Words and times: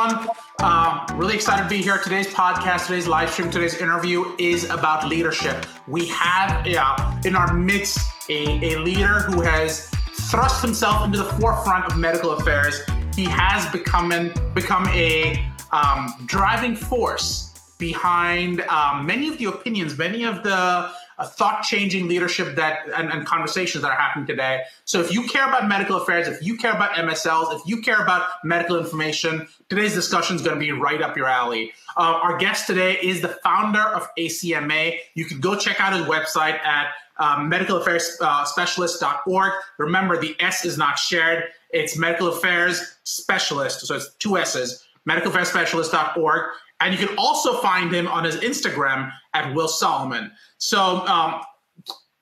Everyone, 0.00 0.28
um, 0.62 1.06
really 1.14 1.34
excited 1.34 1.64
to 1.64 1.68
be 1.68 1.82
here. 1.82 1.98
Today's 1.98 2.28
podcast, 2.28 2.86
today's 2.86 3.06
live 3.06 3.30
stream, 3.30 3.50
today's 3.50 3.80
interview 3.80 4.34
is 4.38 4.64
about 4.70 5.06
leadership. 5.06 5.66
We 5.86 6.06
have 6.06 6.66
uh, 6.66 7.20
in 7.24 7.34
our 7.34 7.52
midst 7.52 7.98
a, 8.28 8.74
a 8.74 8.78
leader 8.78 9.20
who 9.20 9.40
has 9.42 9.88
thrust 10.30 10.62
himself 10.62 11.04
into 11.04 11.18
the 11.18 11.24
forefront 11.24 11.86
of 11.86 11.98
medical 11.98 12.32
affairs. 12.32 12.80
He 13.14 13.24
has 13.24 13.70
become, 13.72 14.32
become 14.54 14.86
a 14.88 15.44
um, 15.72 16.14
driving 16.26 16.76
force 16.76 17.74
behind 17.78 18.60
um, 18.62 19.06
many 19.06 19.28
of 19.28 19.38
the 19.38 19.46
opinions, 19.46 19.98
many 19.98 20.24
of 20.24 20.42
the 20.42 20.90
a 21.20 21.26
thought-changing 21.26 22.08
leadership 22.08 22.56
that 22.56 22.78
and, 22.96 23.12
and, 23.12 23.24
conversations 23.26 23.82
that 23.82 23.90
are 23.90 23.96
happening 23.96 24.26
today. 24.26 24.62
So 24.86 25.00
if 25.00 25.12
you 25.12 25.24
care 25.24 25.46
about 25.46 25.68
medical 25.68 25.96
affairs, 25.96 26.26
if 26.26 26.42
you 26.42 26.56
care 26.56 26.72
about 26.72 26.92
MSLs, 26.92 27.54
if 27.54 27.60
you 27.66 27.82
care 27.82 28.02
about 28.02 28.26
medical 28.42 28.78
information, 28.78 29.46
today's 29.68 29.92
discussion 29.94 30.36
is 30.36 30.42
going 30.42 30.56
to 30.56 30.60
be 30.60 30.72
right 30.72 31.02
up 31.02 31.18
your 31.18 31.28
alley. 31.28 31.72
Uh, 31.94 32.18
our 32.22 32.38
guest 32.38 32.66
today 32.66 32.98
is 33.02 33.20
the 33.20 33.28
founder 33.28 33.82
of 33.82 34.08
ACMA. 34.18 34.98
You 35.14 35.26
can 35.26 35.40
go 35.40 35.56
check 35.56 35.78
out 35.78 35.92
his 35.92 36.06
website 36.06 36.58
at 36.64 36.92
um, 37.18 37.50
medicalaffairsspecialist.org. 37.50 39.52
Remember, 39.78 40.18
the 40.18 40.34
S 40.40 40.64
is 40.64 40.78
not 40.78 40.98
shared. 40.98 41.44
It's 41.68 41.98
medical 41.98 42.28
affairs 42.28 42.96
specialist. 43.04 43.86
So 43.86 43.96
it's 43.96 44.14
two 44.14 44.38
S's, 44.38 44.86
medicalaffairsspecialist.org. 45.06 46.50
And 46.80 46.98
you 46.98 47.06
can 47.06 47.14
also 47.18 47.60
find 47.60 47.94
him 47.94 48.08
on 48.08 48.24
his 48.24 48.36
Instagram 48.36 49.12
at 49.34 49.54
Will 49.54 49.68
Soliman. 49.68 50.30
So 50.60 51.06
um, 51.06 51.40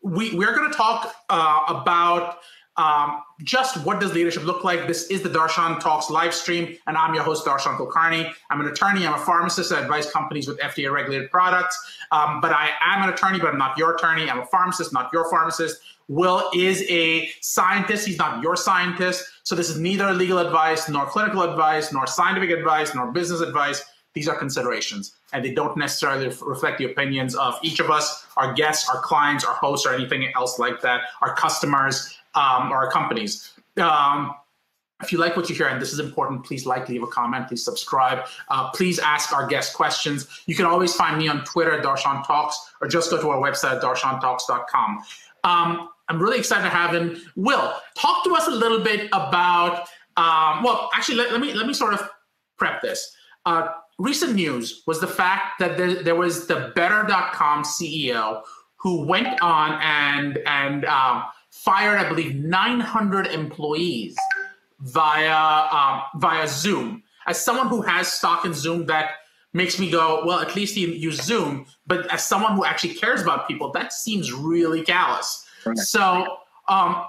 we, 0.00 0.34
we're 0.34 0.54
going 0.54 0.70
to 0.70 0.76
talk 0.76 1.12
uh, 1.28 1.64
about 1.66 2.38
um, 2.76 3.22
just 3.42 3.84
what 3.84 4.00
does 4.00 4.14
leadership 4.14 4.44
look 4.44 4.62
like. 4.62 4.86
This 4.86 5.08
is 5.08 5.22
the 5.22 5.28
Darshan 5.28 5.80
Talks 5.80 6.08
live 6.08 6.32
stream, 6.32 6.76
and 6.86 6.96
I'm 6.96 7.12
your 7.12 7.24
host, 7.24 7.44
Darshan 7.44 7.76
Kulkarni. 7.76 8.32
I'm 8.50 8.60
an 8.60 8.68
attorney. 8.68 9.04
I'm 9.04 9.14
a 9.14 9.24
pharmacist. 9.24 9.72
I 9.72 9.80
advise 9.80 10.08
companies 10.12 10.46
with 10.46 10.60
FDA-regulated 10.60 11.32
products. 11.32 11.76
Um, 12.12 12.40
but 12.40 12.52
I 12.52 12.70
am 12.80 13.02
an 13.02 13.12
attorney, 13.12 13.40
but 13.40 13.48
I'm 13.48 13.58
not 13.58 13.76
your 13.76 13.96
attorney. 13.96 14.30
I'm 14.30 14.38
a 14.38 14.46
pharmacist, 14.46 14.92
not 14.92 15.12
your 15.12 15.28
pharmacist. 15.28 15.80
Will 16.06 16.48
is 16.54 16.82
a 16.88 17.28
scientist. 17.40 18.06
He's 18.06 18.18
not 18.18 18.40
your 18.40 18.56
scientist. 18.56 19.24
So 19.42 19.56
this 19.56 19.68
is 19.68 19.80
neither 19.80 20.12
legal 20.14 20.38
advice, 20.38 20.88
nor 20.88 21.06
clinical 21.06 21.42
advice, 21.42 21.92
nor 21.92 22.06
scientific 22.06 22.50
advice, 22.50 22.94
nor 22.94 23.10
business 23.10 23.40
advice. 23.40 23.82
These 24.18 24.26
are 24.26 24.36
considerations, 24.36 25.14
and 25.32 25.44
they 25.44 25.52
don't 25.52 25.76
necessarily 25.76 26.26
reflect 26.26 26.78
the 26.78 26.86
opinions 26.86 27.36
of 27.36 27.56
each 27.62 27.78
of 27.78 27.88
us, 27.88 28.26
our 28.36 28.52
guests, 28.52 28.90
our 28.90 29.00
clients, 29.00 29.44
our 29.44 29.54
hosts, 29.54 29.86
or 29.86 29.94
anything 29.94 30.28
else 30.34 30.58
like 30.58 30.80
that, 30.80 31.02
our 31.20 31.36
customers, 31.36 32.18
um, 32.34 32.72
or 32.72 32.78
our 32.78 32.90
companies. 32.90 33.52
Um, 33.76 34.34
if 35.00 35.12
you 35.12 35.18
like 35.18 35.36
what 35.36 35.48
you 35.48 35.54
hear, 35.54 35.68
and 35.68 35.80
this 35.80 35.92
is 35.92 36.00
important, 36.00 36.44
please 36.44 36.66
like, 36.66 36.88
leave 36.88 37.04
a 37.04 37.06
comment, 37.06 37.46
please 37.46 37.64
subscribe. 37.64 38.26
Uh, 38.48 38.72
please 38.72 38.98
ask 38.98 39.32
our 39.32 39.46
guest 39.46 39.72
questions. 39.74 40.26
You 40.46 40.56
can 40.56 40.66
always 40.66 40.96
find 40.96 41.16
me 41.16 41.28
on 41.28 41.44
Twitter 41.44 41.78
at 41.78 41.84
Darshan 41.84 42.26
Talks, 42.26 42.58
or 42.80 42.88
just 42.88 43.12
go 43.12 43.20
to 43.20 43.30
our 43.30 43.40
website, 43.40 43.80
darshantalks.com. 43.80 44.98
Um, 45.44 45.90
I'm 46.08 46.20
really 46.20 46.40
excited 46.40 46.64
to 46.64 46.70
have 46.70 46.92
him. 46.92 47.22
Will, 47.36 47.72
talk 47.94 48.24
to 48.24 48.34
us 48.34 48.48
a 48.48 48.50
little 48.50 48.80
bit 48.80 49.06
about. 49.12 49.82
Um, 50.16 50.64
well, 50.64 50.90
actually, 50.92 51.18
let, 51.18 51.30
let, 51.30 51.40
me 51.40 51.54
let 51.54 51.68
me 51.68 51.72
sort 51.72 51.94
of 51.94 52.10
prep 52.56 52.82
this. 52.82 53.14
Uh, 53.46 53.68
recent 53.98 54.34
news 54.34 54.82
was 54.86 55.00
the 55.00 55.06
fact 55.06 55.58
that 55.58 55.76
there, 55.76 56.02
there 56.02 56.14
was 56.14 56.46
the 56.46 56.72
Better.com 56.74 57.64
CEO 57.64 58.42
who 58.76 59.04
went 59.04 59.40
on 59.42 59.78
and 59.82 60.38
and 60.46 60.84
um, 60.84 61.24
fired, 61.50 61.98
I 61.98 62.08
believe, 62.08 62.36
900 62.36 63.26
employees 63.26 64.16
via 64.80 65.68
um, 65.72 66.02
via 66.16 66.46
Zoom. 66.46 67.02
As 67.26 67.44
someone 67.44 67.68
who 67.68 67.82
has 67.82 68.10
stock 68.10 68.44
in 68.44 68.54
Zoom, 68.54 68.86
that 68.86 69.10
makes 69.52 69.78
me 69.78 69.90
go, 69.90 70.22
well, 70.24 70.40
at 70.40 70.54
least 70.54 70.74
he 70.74 70.86
used 70.94 71.22
Zoom. 71.22 71.66
But 71.86 72.06
as 72.12 72.26
someone 72.26 72.54
who 72.54 72.64
actually 72.64 72.94
cares 72.94 73.20
about 73.20 73.48
people, 73.48 73.70
that 73.72 73.92
seems 73.92 74.32
really 74.32 74.82
callous. 74.82 75.44
Right. 75.66 75.76
So, 75.76 76.38
um, 76.68 77.04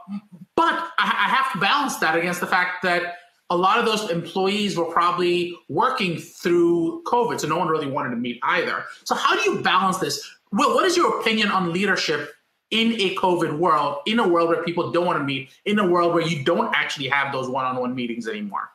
but 0.56 0.74
I, 0.74 0.90
I 0.98 1.30
have 1.30 1.54
to 1.54 1.60
balance 1.60 1.98
that 1.98 2.18
against 2.18 2.40
the 2.42 2.48
fact 2.48 2.82
that 2.84 3.19
a 3.50 3.58
lot 3.58 3.80
of 3.80 3.86
those 3.86 4.10
employees 4.10 4.78
were 4.78 4.86
probably 4.86 5.58
working 5.70 6.18
through 6.18 7.04
COVID, 7.06 7.40
so 7.40 7.48
no 7.48 7.58
one 7.58 7.68
really 7.68 7.90
wanted 7.90 8.12
to 8.12 8.16
meet 8.16 8.40
either. 8.44 8.86
So, 9.04 9.16
how 9.16 9.36
do 9.36 9.50
you 9.50 9.62
balance 9.62 9.98
this? 9.98 10.24
Will, 10.52 10.76
what 10.76 10.86
is 10.86 10.96
your 10.96 11.20
opinion 11.20 11.50
on 11.50 11.74
leadership 11.74 12.32
in 12.72 12.94
a 13.00 13.16
COVID 13.16 13.58
world, 13.58 14.02
in 14.06 14.20
a 14.20 14.28
world 14.28 14.50
where 14.50 14.64
people 14.64 14.92
don't 14.92 15.06
want 15.06 15.18
to 15.18 15.24
meet, 15.24 15.50
in 15.66 15.80
a 15.80 15.88
world 15.88 16.14
where 16.14 16.26
you 16.26 16.44
don't 16.44 16.74
actually 16.76 17.08
have 17.08 17.32
those 17.34 17.50
one-on-one 17.50 17.96
meetings 17.96 18.28
anymore? 18.28 18.70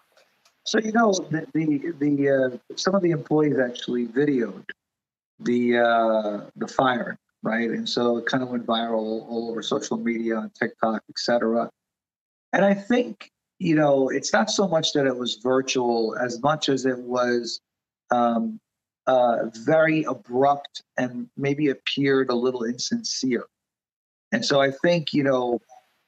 So 0.65 0.79
you 0.79 0.93
know 0.93 1.13
the 1.13 1.47
the, 1.53 1.93
the 1.99 2.31
uh, 2.31 2.77
some 2.77 2.95
of 2.95 3.03
the 3.03 3.11
employees 3.11 3.59
actually 3.59 4.07
videoed 4.07 4.65
the 5.41 5.79
uh, 5.79 6.51
the 6.57 6.67
fire, 6.67 7.19
right? 7.43 7.71
And 7.71 7.89
so 7.89 8.17
it 8.19 8.27
kind 8.27 8.43
of 8.43 8.49
went 8.49 8.67
viral 8.67 9.29
all 9.29 9.51
over 9.51 9.63
social 9.63 9.99
media, 9.99 10.37
on 10.37 10.51
TikTok, 10.59 11.03
etc. 11.11 11.71
And 12.53 12.65
I 12.65 12.73
think 12.73 13.31
you 13.59 13.75
know, 13.75 14.09
it's 14.09 14.33
not 14.33 14.51
so 14.51 14.69
much 14.69 14.93
that 14.93 15.07
it 15.07 15.17
was 15.17 15.39
virtual 15.43 16.17
as 16.21 16.41
much 16.43 16.69
as 16.69 16.87
it 16.87 16.99
was 16.99 17.61
um, 18.11 18.61
uh, 19.07 19.47
very 19.65 20.05
abrupt 20.05 20.83
and 20.97 21.29
maybe 21.37 21.69
appeared 21.69 22.31
a 22.31 22.35
little 22.35 22.65
insincere. 22.65 23.45
And 24.33 24.45
so 24.45 24.61
I 24.61 24.71
think, 24.71 25.13
you 25.13 25.23
know, 25.23 25.61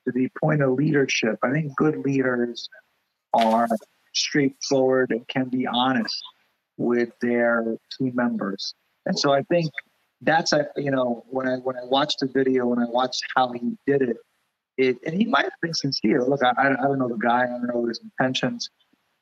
to 0.07 0.13
the 0.13 0.29
point 0.41 0.63
of 0.63 0.73
leadership, 0.73 1.39
I 1.43 1.51
think 1.51 1.77
good 1.77 1.99
leaders 1.99 2.69
are 3.35 3.69
straightforward 4.15 5.11
and 5.11 5.27
can 5.29 5.49
be 5.49 5.67
honest 5.67 6.23
with 6.77 7.11
their 7.21 7.77
team 7.99 8.13
members. 8.15 8.75
And 9.05 9.19
so 9.19 9.33
I 9.33 9.43
think 9.43 9.71
that's 10.23 10.53
you 10.77 10.91
know 10.91 11.25
when 11.29 11.47
I 11.47 11.57
when 11.57 11.77
I 11.77 11.85
watched 11.85 12.21
the 12.21 12.27
video 12.27 12.73
and 12.73 12.83
I 12.83 12.89
watched 12.89 13.23
how 13.37 13.53
he 13.53 13.77
did 13.87 14.03
it, 14.03 14.17
it, 14.79 14.99
and 15.07 15.15
he 15.15 15.27
might 15.27 15.45
have 15.45 15.61
been 15.63 15.75
sincere. 15.75 16.25
Look, 16.25 16.43
I, 16.43 16.53
I 16.59 16.71
don't 16.71 16.99
know 16.99 17.09
the 17.09 17.17
guy, 17.17 17.45
I 17.45 17.47
don't 17.47 17.67
know 17.67 17.87
his 17.87 18.01
intentions, 18.01 18.71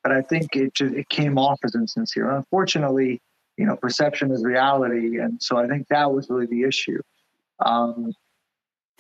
but 0.03 0.13
I 0.13 0.23
think 0.23 0.57
it 0.57 0.75
just 0.75 0.95
it 0.95 1.09
came 1.09 1.39
off 1.39 1.59
as 1.65 1.75
insincere. 1.75 2.31
Unfortunately, 2.31 3.21
you 3.57 3.67
know, 3.67 3.77
perception 3.77 4.31
is 4.31 4.45
reality, 4.45 5.19
and 5.19 5.43
so 5.43 5.57
I 5.57 5.67
think 5.67 5.89
that 5.89 6.13
was 6.13 6.29
really 6.29 6.47
the 6.47 6.63
issue. 6.63 7.01
Um, 7.65 8.13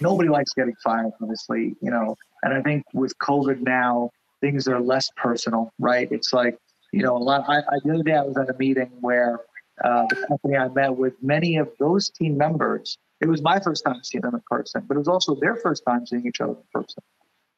nobody 0.01 0.29
likes 0.29 0.53
getting 0.53 0.77
fired, 0.83 1.13
honestly, 1.21 1.77
you 1.81 1.91
know, 1.91 2.17
and 2.43 2.55
I 2.55 2.63
think 2.63 2.85
with 2.93 3.17
COVID 3.19 3.61
now, 3.61 4.11
things 4.41 4.69
are 4.69 4.81
less 4.81 5.11
personal, 5.17 5.73
right? 5.79 6.09
It's 6.11 6.33
like, 6.33 6.59
you 6.93 7.03
know, 7.03 7.17
a 7.17 7.19
lot. 7.19 7.45
I, 7.49 7.59
I 7.59 7.79
the 7.85 7.95
other 7.95 8.03
day 8.03 8.15
I 8.15 8.23
was 8.23 8.37
at 8.37 8.51
a 8.51 8.57
meeting 8.59 8.91
where 9.01 9.41
uh, 9.85 10.05
the 10.09 10.17
company 10.29 10.57
I 10.57 10.69
met 10.69 10.95
with 10.95 11.15
many 11.23 11.57
of 11.57 11.69
those 11.81 12.11
team 12.11 12.37
members 12.37 12.99
it 13.25 13.29
was 13.29 13.43
my 13.43 13.59
first 13.59 13.83
time 13.87 14.05
seeing 14.05 14.21
them 14.21 14.35
in 14.35 14.43
person, 14.51 14.85
but 14.87 14.97
it 14.97 14.99
was 14.99 15.09
also 15.09 15.35
their 15.35 15.57
first 15.57 15.83
time 15.89 16.07
seeing 16.07 16.27
each 16.27 16.43
other 16.43 16.53
in 16.53 16.65
person, 16.75 17.03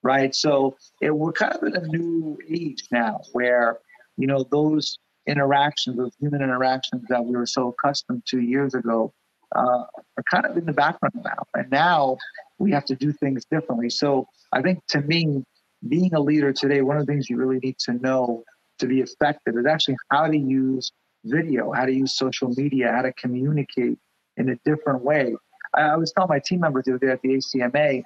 right? 0.04 0.32
So 0.32 0.76
it, 1.00 1.10
we're 1.10 1.32
kind 1.32 1.52
of 1.52 1.62
in 1.64 1.74
a 1.74 1.84
new 1.88 2.38
age 2.48 2.84
now 2.92 3.22
where, 3.32 3.80
you 4.16 4.28
know, 4.28 4.44
those 4.52 4.96
interactions, 5.26 5.96
those 5.96 6.14
human 6.20 6.40
interactions 6.40 7.02
that 7.08 7.24
we 7.24 7.34
were 7.34 7.46
so 7.46 7.74
accustomed 7.74 8.22
to 8.26 8.40
years 8.40 8.74
ago 8.74 9.12
uh, 9.56 9.82
are 10.16 10.24
kind 10.30 10.46
of 10.46 10.56
in 10.56 10.66
the 10.66 10.72
background 10.72 11.20
now. 11.24 11.42
And 11.54 11.68
now 11.68 12.16
we 12.58 12.70
have 12.70 12.84
to 12.84 12.94
do 12.94 13.10
things 13.10 13.44
differently. 13.50 13.90
So 13.90 14.28
I 14.52 14.62
think 14.62 14.86
to 14.90 15.00
me, 15.00 15.42
being 15.88 16.14
a 16.14 16.20
leader 16.20 16.52
today, 16.52 16.82
one 16.82 16.96
of 16.96 17.04
the 17.04 17.12
things 17.12 17.28
you 17.28 17.38
really 17.38 17.58
need 17.58 17.78
to 17.80 17.94
know 17.94 18.44
to 18.78 18.86
be 18.86 19.00
effective 19.00 19.56
is 19.56 19.66
actually 19.66 19.96
how 20.12 20.28
to 20.28 20.38
use 20.38 20.92
video, 21.24 21.72
how 21.72 21.86
to 21.86 21.92
use 21.92 22.16
social 22.16 22.54
media, 22.56 22.92
how 22.92 23.02
to 23.02 23.12
communicate 23.14 23.98
in 24.36 24.50
a 24.50 24.56
different 24.64 25.02
way. 25.02 25.34
I 25.76 25.96
was 25.96 26.12
telling 26.12 26.28
my 26.28 26.40
team 26.40 26.60
members 26.60 26.84
the 26.84 26.94
other 26.94 27.06
day 27.06 27.12
at 27.12 27.22
the 27.22 27.28
ACMA, 27.30 28.02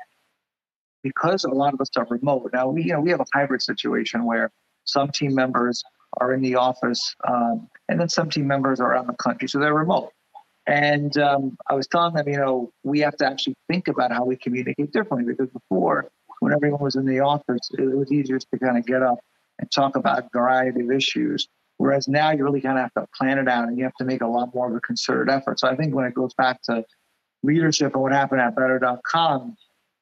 because 1.03 1.45
a 1.45 1.51
lot 1.51 1.73
of 1.73 1.81
us 1.81 1.89
are 1.97 2.07
remote. 2.11 2.51
Now 2.53 2.69
we, 2.69 2.83
you 2.83 2.93
know, 2.93 3.01
we 3.01 3.11
have 3.11 3.21
a 3.21 3.27
hybrid 3.33 3.63
situation 3.63 4.25
where 4.25 4.51
some 4.85 5.11
team 5.11 5.35
members 5.35 5.83
are 6.21 6.33
in 6.33 6.43
the 6.43 6.57
office, 6.57 7.15
um, 7.27 7.69
and 7.89 8.01
then 8.01 8.09
some 8.09 8.29
team 8.29 8.47
members 8.47 8.81
are 8.81 8.95
out 8.95 9.07
the 9.07 9.15
country, 9.15 9.49
so 9.49 9.59
they're 9.59 9.75
remote. 9.75 10.11
And 10.67 11.17
um, 11.19 11.57
I 11.69 11.75
was 11.75 11.87
telling 11.87 12.15
them, 12.15 12.29
you 12.29 12.37
know, 12.37 12.73
we 12.83 13.01
have 13.01 13.17
to 13.17 13.27
actually 13.27 13.55
think 13.69 13.89
about 13.89 14.13
how 14.13 14.25
we 14.25 14.37
communicate 14.37 14.93
differently 14.93 15.33
because 15.33 15.51
before, 15.51 16.11
when 16.41 16.53
everyone 16.53 16.83
was 16.83 16.97
in 16.97 17.07
the 17.07 17.21
office, 17.21 17.71
it 17.79 17.97
was 17.97 18.13
easier 18.13 18.39
to 18.39 18.59
kind 18.59 18.77
of 18.77 18.87
get 18.87 19.03
up 19.03 19.19
and 19.59 19.71
talk 19.71 19.97
about 19.97 20.19
a 20.19 20.29
variety 20.33 20.83
of 20.83 20.91
issues. 20.91 21.49
Whereas 21.79 22.09
now 22.09 22.31
you 22.31 22.45
really 22.45 22.61
kind 22.61 22.79
of 22.79 22.83
have 22.85 22.95
to 22.95 23.07
plan 23.17 23.39
it 23.39 23.49
out 23.49 23.69
and 23.69 23.79
you 23.79 23.85
have 23.85 23.95
to 23.95 24.05
make 24.05 24.21
a 24.21 24.27
lot 24.27 24.55
more 24.55 24.69
of 24.69 24.77
a 24.77 24.81
concerted 24.81 25.33
effort. 25.33 25.61
So 25.61 25.69
I 25.69 25.77
think 25.77 25.95
when 25.95 26.05
it 26.05 26.15
goes 26.15 26.35
back 26.35 26.61
to 26.65 26.85
leadership 27.43 27.95
and 27.95 28.03
what 28.03 28.13
happened 28.13 28.41
at 28.41 28.55
better.com, 28.55 29.57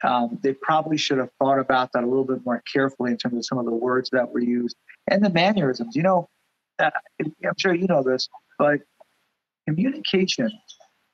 um, 0.05 0.39
they 0.43 0.55
probably 0.55 0.97
should 0.97 1.19
have 1.19 1.31
thought 1.39 1.59
about 1.59 1.93
that 1.93 2.05
a 2.05 2.07
little 2.07 2.25
bit 2.25 2.45
more 2.45 2.63
carefully 2.73 3.11
in 3.13 3.17
terms 3.17 3.37
of 3.37 3.45
some 3.45 3.59
of 3.59 3.65
the 3.65 3.73
words 3.73 4.11
that 4.11 4.31
were 4.31 4.41
used 4.41 4.77
and 5.11 5.25
the 5.25 5.31
mannerisms. 5.31 5.97
You 5.97 6.03
know, 6.03 6.29
uh, 6.79 6.91
I'm 7.21 7.55
sure 7.59 7.75
you 7.75 7.87
know 7.87 8.03
this, 8.03 8.29
but 8.59 8.81
communication 9.67 10.51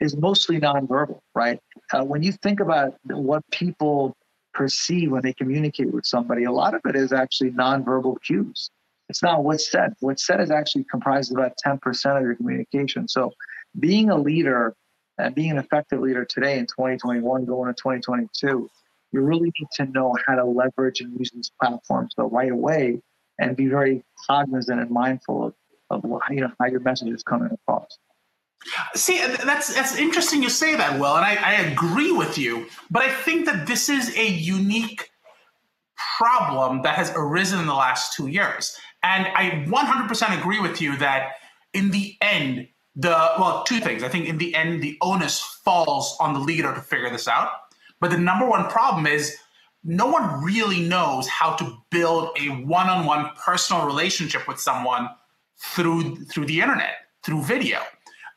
is 0.00 0.16
mostly 0.16 0.60
nonverbal, 0.60 1.20
right? 1.34 1.58
Uh, 1.92 2.04
when 2.04 2.22
you 2.22 2.32
think 2.32 2.60
about 2.60 2.94
what 3.04 3.42
people 3.50 4.16
perceive 4.52 5.10
when 5.10 5.22
they 5.22 5.32
communicate 5.32 5.92
with 5.92 6.04
somebody, 6.04 6.44
a 6.44 6.52
lot 6.52 6.74
of 6.74 6.80
it 6.84 6.94
is 6.94 7.12
actually 7.12 7.50
nonverbal 7.50 8.16
cues. 8.22 8.70
It's 9.08 9.22
not 9.22 9.44
what's 9.44 9.70
said. 9.70 9.94
What's 10.00 10.26
said 10.26 10.40
is 10.40 10.50
actually 10.50 10.84
comprised 10.90 11.32
about 11.32 11.52
10% 11.64 12.16
of 12.16 12.22
your 12.22 12.34
communication. 12.36 13.08
So 13.08 13.32
being 13.78 14.10
a 14.10 14.16
leader 14.16 14.74
and 15.18 15.34
being 15.34 15.52
an 15.52 15.58
effective 15.58 16.00
leader 16.00 16.24
today 16.24 16.58
in 16.58 16.66
2021, 16.66 17.44
going 17.44 17.72
to 17.72 17.74
2022, 17.74 18.70
you 19.12 19.20
really 19.20 19.52
need 19.58 19.68
to 19.74 19.86
know 19.86 20.14
how 20.26 20.34
to 20.34 20.44
leverage 20.44 21.00
and 21.00 21.16
use 21.18 21.30
these 21.32 21.50
platforms 21.60 22.12
the 22.16 22.24
right 22.24 22.54
way 22.54 23.00
and 23.38 23.56
be 23.56 23.66
very 23.66 24.02
cognizant 24.26 24.80
and 24.80 24.90
mindful 24.90 25.46
of, 25.46 25.54
of 25.90 26.04
you 26.30 26.40
know, 26.40 26.50
how 26.58 26.66
your 26.66 26.80
message 26.80 27.08
is 27.08 27.22
coming 27.22 27.50
across. 27.50 27.98
See, 28.94 29.18
that's 29.18 29.74
that's 29.74 29.96
interesting 29.98 30.42
you 30.42 30.48
say 30.48 30.74
that, 30.74 30.98
Will, 30.98 31.16
and 31.16 31.24
I, 31.24 31.34
I 31.34 31.52
agree 31.70 32.12
with 32.12 32.38
you. 32.38 32.66
But 32.90 33.02
I 33.02 33.10
think 33.10 33.44
that 33.44 33.66
this 33.66 33.90
is 33.90 34.16
a 34.16 34.26
unique 34.26 35.10
problem 36.18 36.80
that 36.82 36.94
has 36.94 37.12
arisen 37.14 37.60
in 37.60 37.66
the 37.66 37.74
last 37.74 38.14
two 38.14 38.26
years, 38.26 38.74
and 39.02 39.26
I 39.34 39.66
100% 39.68 40.40
agree 40.40 40.60
with 40.60 40.80
you 40.80 40.96
that 40.96 41.32
in 41.74 41.90
the 41.90 42.16
end, 42.22 42.68
the 42.96 43.32
well, 43.38 43.64
two 43.64 43.80
things. 43.80 44.02
I 44.02 44.08
think 44.08 44.28
in 44.28 44.38
the 44.38 44.54
end, 44.54 44.82
the 44.82 44.96
onus 45.00 45.40
falls 45.40 46.16
on 46.20 46.32
the 46.32 46.40
leader 46.40 46.74
to 46.74 46.80
figure 46.80 47.10
this 47.10 47.26
out. 47.26 47.50
But 48.00 48.10
the 48.10 48.18
number 48.18 48.46
one 48.46 48.68
problem 48.68 49.06
is 49.06 49.36
no 49.82 50.06
one 50.06 50.42
really 50.42 50.80
knows 50.80 51.28
how 51.28 51.54
to 51.56 51.76
build 51.90 52.36
a 52.40 52.48
one-on-one 52.48 53.30
personal 53.44 53.86
relationship 53.86 54.48
with 54.48 54.58
someone 54.58 55.08
through 55.58 56.16
through 56.26 56.46
the 56.46 56.60
internet, 56.60 56.96
through 57.22 57.42
video. 57.42 57.80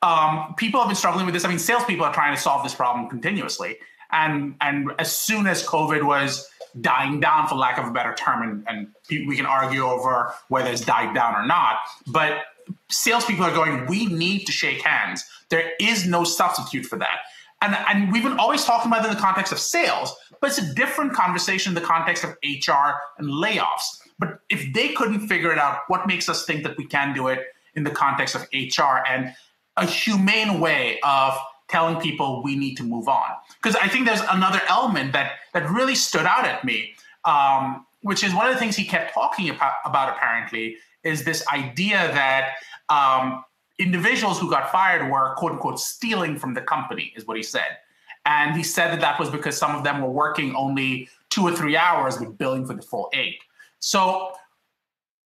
Um, 0.02 0.54
people 0.58 0.80
have 0.80 0.90
been 0.90 0.96
struggling 0.96 1.26
with 1.26 1.34
this. 1.34 1.46
I 1.46 1.50
mean, 1.50 1.60
salespeople 1.60 2.06
are 2.06 2.14
trying 2.14 2.36
to 2.36 2.42
solve 2.42 2.64
this 2.64 2.76
problem 2.76 3.10
continuously. 3.10 3.78
And 4.12 4.56
and 4.62 4.92
as 5.00 5.16
soon 5.16 5.48
as 5.48 5.66
COVID 5.66 6.04
was 6.04 6.48
dying 6.82 7.20
down, 7.20 7.48
for 7.48 7.56
lack 7.56 7.78
of 7.78 7.88
a 7.88 7.92
better 7.92 8.14
term, 8.14 8.44
and, 8.44 8.64
and 8.68 9.28
we 9.28 9.36
can 9.36 9.46
argue 9.46 9.84
over 9.84 10.34
whether 10.50 10.70
it's 10.70 10.82
died 10.82 11.16
down 11.16 11.36
or 11.36 11.46
not, 11.46 11.78
but 12.08 12.44
salespeople 12.90 13.46
are 13.46 13.54
going, 13.54 13.86
we 13.88 14.06
need 14.06 14.46
to 14.46 14.52
shake 14.52 14.82
hands. 14.82 15.24
There 15.50 15.72
is 15.80 16.06
no 16.06 16.24
substitute 16.24 16.86
for 16.86 16.98
that. 16.98 17.20
And, 17.62 17.76
and 17.88 18.12
we've 18.12 18.24
been 18.24 18.40
always 18.40 18.64
talking 18.64 18.92
about 18.92 19.04
it 19.04 19.10
in 19.10 19.16
the 19.16 19.20
context 19.20 19.52
of 19.52 19.60
sales, 19.60 20.16
but 20.42 20.50
it's 20.50 20.60
a 20.60 20.74
different 20.76 21.14
conversation 21.14 21.72
in 21.72 21.76
the 21.76 21.82
context 21.82 22.24
of 22.24 22.32
HR 22.44 23.00
and 23.18 23.30
layoffs. 23.30 24.02
But 24.20 24.40
if 24.50 24.74
they 24.74 24.90
couldn't 24.90 25.28
figure 25.28 25.52
it 25.52 25.58
out, 25.58 25.80
what 25.88 26.08
makes 26.08 26.30
us 26.30 26.46
think 26.46 26.64
that 26.64 26.78
we 26.78 26.86
can 26.86 27.14
do 27.14 27.28
it 27.28 27.40
in 27.76 27.84
the 27.84 27.92
context 27.92 28.36
of 28.36 28.48
HR 28.54 29.04
and 29.08 29.34
a 29.76 29.86
humane 29.86 30.60
way 30.60 31.00
of 31.04 31.38
telling 31.68 32.00
people 32.00 32.42
we 32.44 32.56
need 32.56 32.76
to 32.76 32.84
move 32.84 33.08
on? 33.08 33.32
Because 33.62 33.76
I 33.76 33.88
think 33.88 34.06
there's 34.06 34.22
another 34.30 34.62
element 34.68 35.14
that 35.14 35.34
that 35.54 35.70
really 35.70 35.96
stood 35.96 36.26
out 36.26 36.46
at 36.46 36.64
me, 36.64 36.94
um, 37.26 37.86
which 38.02 38.24
is 38.24 38.34
one 38.34 38.48
of 38.48 38.54
the 38.54 38.60
things 38.60 38.76
he 38.76 38.86
kept 38.86 39.14
talking 39.14 39.50
about, 39.50 39.74
about 39.86 40.16
apparently 40.16 40.78
is 41.08 41.24
this 41.24 41.48
idea 41.48 41.98
that 42.14 42.56
um, 42.90 43.44
individuals 43.80 44.40
who 44.40 44.50
got 44.50 44.72
fired 44.72 45.10
were 45.10 45.34
quote 45.36 45.54
unquote 45.54 45.80
stealing 45.80 46.38
from 46.38 46.54
the 46.54 46.62
company, 46.62 47.14
is 47.16 47.26
what 47.26 47.38
he 47.38 47.44
said. 47.44 47.78
And 48.26 48.58
he 48.58 48.64
said 48.64 48.92
that 48.92 49.00
that 49.00 49.20
was 49.20 49.30
because 49.30 49.58
some 49.58 49.74
of 49.74 49.84
them 49.86 50.02
were 50.02 50.10
working 50.10 50.54
only 50.56 51.10
two 51.30 51.44
or 51.44 51.52
three 51.56 51.78
hours 51.78 52.20
with 52.20 52.38
billing 52.38 52.66
for 52.66 52.74
the 52.74 52.82
full 52.82 53.10
eight. 53.14 53.40
So 53.80 54.34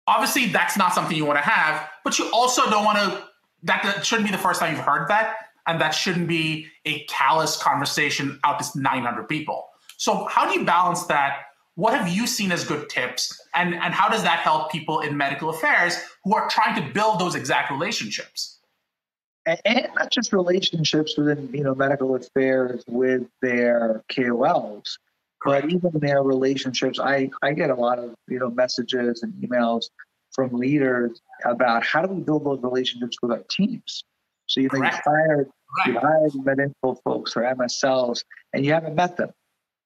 obviously 0.06 0.46
that's 0.46 0.76
not 0.76 0.92
something 0.92 1.16
you 1.16 1.24
want 1.24 1.38
to 1.38 1.48
have, 1.48 1.88
but 2.04 2.18
you 2.18 2.28
also 2.32 2.68
don't 2.68 2.84
want 2.84 2.98
to, 2.98 3.24
that, 3.62 3.82
that 3.84 4.04
shouldn't 4.04 4.28
be 4.28 4.32
the 4.32 4.42
first 4.42 4.60
time 4.60 4.76
you've 4.76 4.84
heard 4.84 5.08
that. 5.08 5.36
And 5.66 5.80
that 5.80 5.90
shouldn't 5.90 6.28
be 6.28 6.66
a 6.84 7.04
callous 7.04 7.56
conversation 7.56 8.38
out 8.44 8.60
to 8.60 8.78
900 8.78 9.28
people. 9.28 9.68
So 9.96 10.24
how 10.24 10.50
do 10.50 10.58
you 10.58 10.66
balance 10.66 11.04
that 11.04 11.49
what 11.74 11.94
have 11.94 12.08
you 12.08 12.26
seen 12.26 12.52
as 12.52 12.64
good 12.64 12.88
tips 12.88 13.40
and, 13.54 13.74
and 13.74 13.94
how 13.94 14.08
does 14.08 14.22
that 14.22 14.40
help 14.40 14.70
people 14.70 15.00
in 15.00 15.16
medical 15.16 15.50
affairs 15.50 15.96
who 16.24 16.34
are 16.34 16.48
trying 16.48 16.74
to 16.74 16.92
build 16.92 17.18
those 17.18 17.34
exact 17.34 17.70
relationships? 17.70 18.58
And, 19.46 19.60
and 19.64 19.88
not 19.94 20.10
just 20.10 20.32
relationships 20.32 21.16
within 21.16 21.48
you 21.52 21.64
know 21.64 21.74
medical 21.74 22.14
affairs 22.14 22.84
with 22.86 23.26
their 23.40 24.04
kols 24.14 24.98
but 25.44 25.70
even 25.70 25.90
their 25.94 26.22
relationships. 26.22 26.98
I 26.98 27.30
i 27.42 27.52
get 27.52 27.70
a 27.70 27.74
lot 27.74 27.98
of 27.98 28.14
you 28.28 28.38
know 28.38 28.50
messages 28.50 29.22
and 29.22 29.32
emails 29.42 29.86
from 30.32 30.52
leaders 30.52 31.20
about 31.44 31.84
how 31.84 32.02
do 32.02 32.12
we 32.12 32.22
build 32.22 32.44
those 32.44 32.60
relationships 32.62 33.16
with 33.22 33.32
our 33.32 33.42
teams? 33.48 34.04
So 34.46 34.60
you 34.60 34.68
know 34.72 34.82
you 34.82 34.90
hired 35.04 35.48
right. 35.78 35.94
you 35.94 35.98
hired 35.98 36.32
MedInfo 36.32 36.98
folks 37.02 37.36
or 37.36 37.42
msls 37.42 38.24
and 38.52 38.66
you 38.66 38.72
haven't 38.72 38.94
met 38.94 39.16
them 39.16 39.30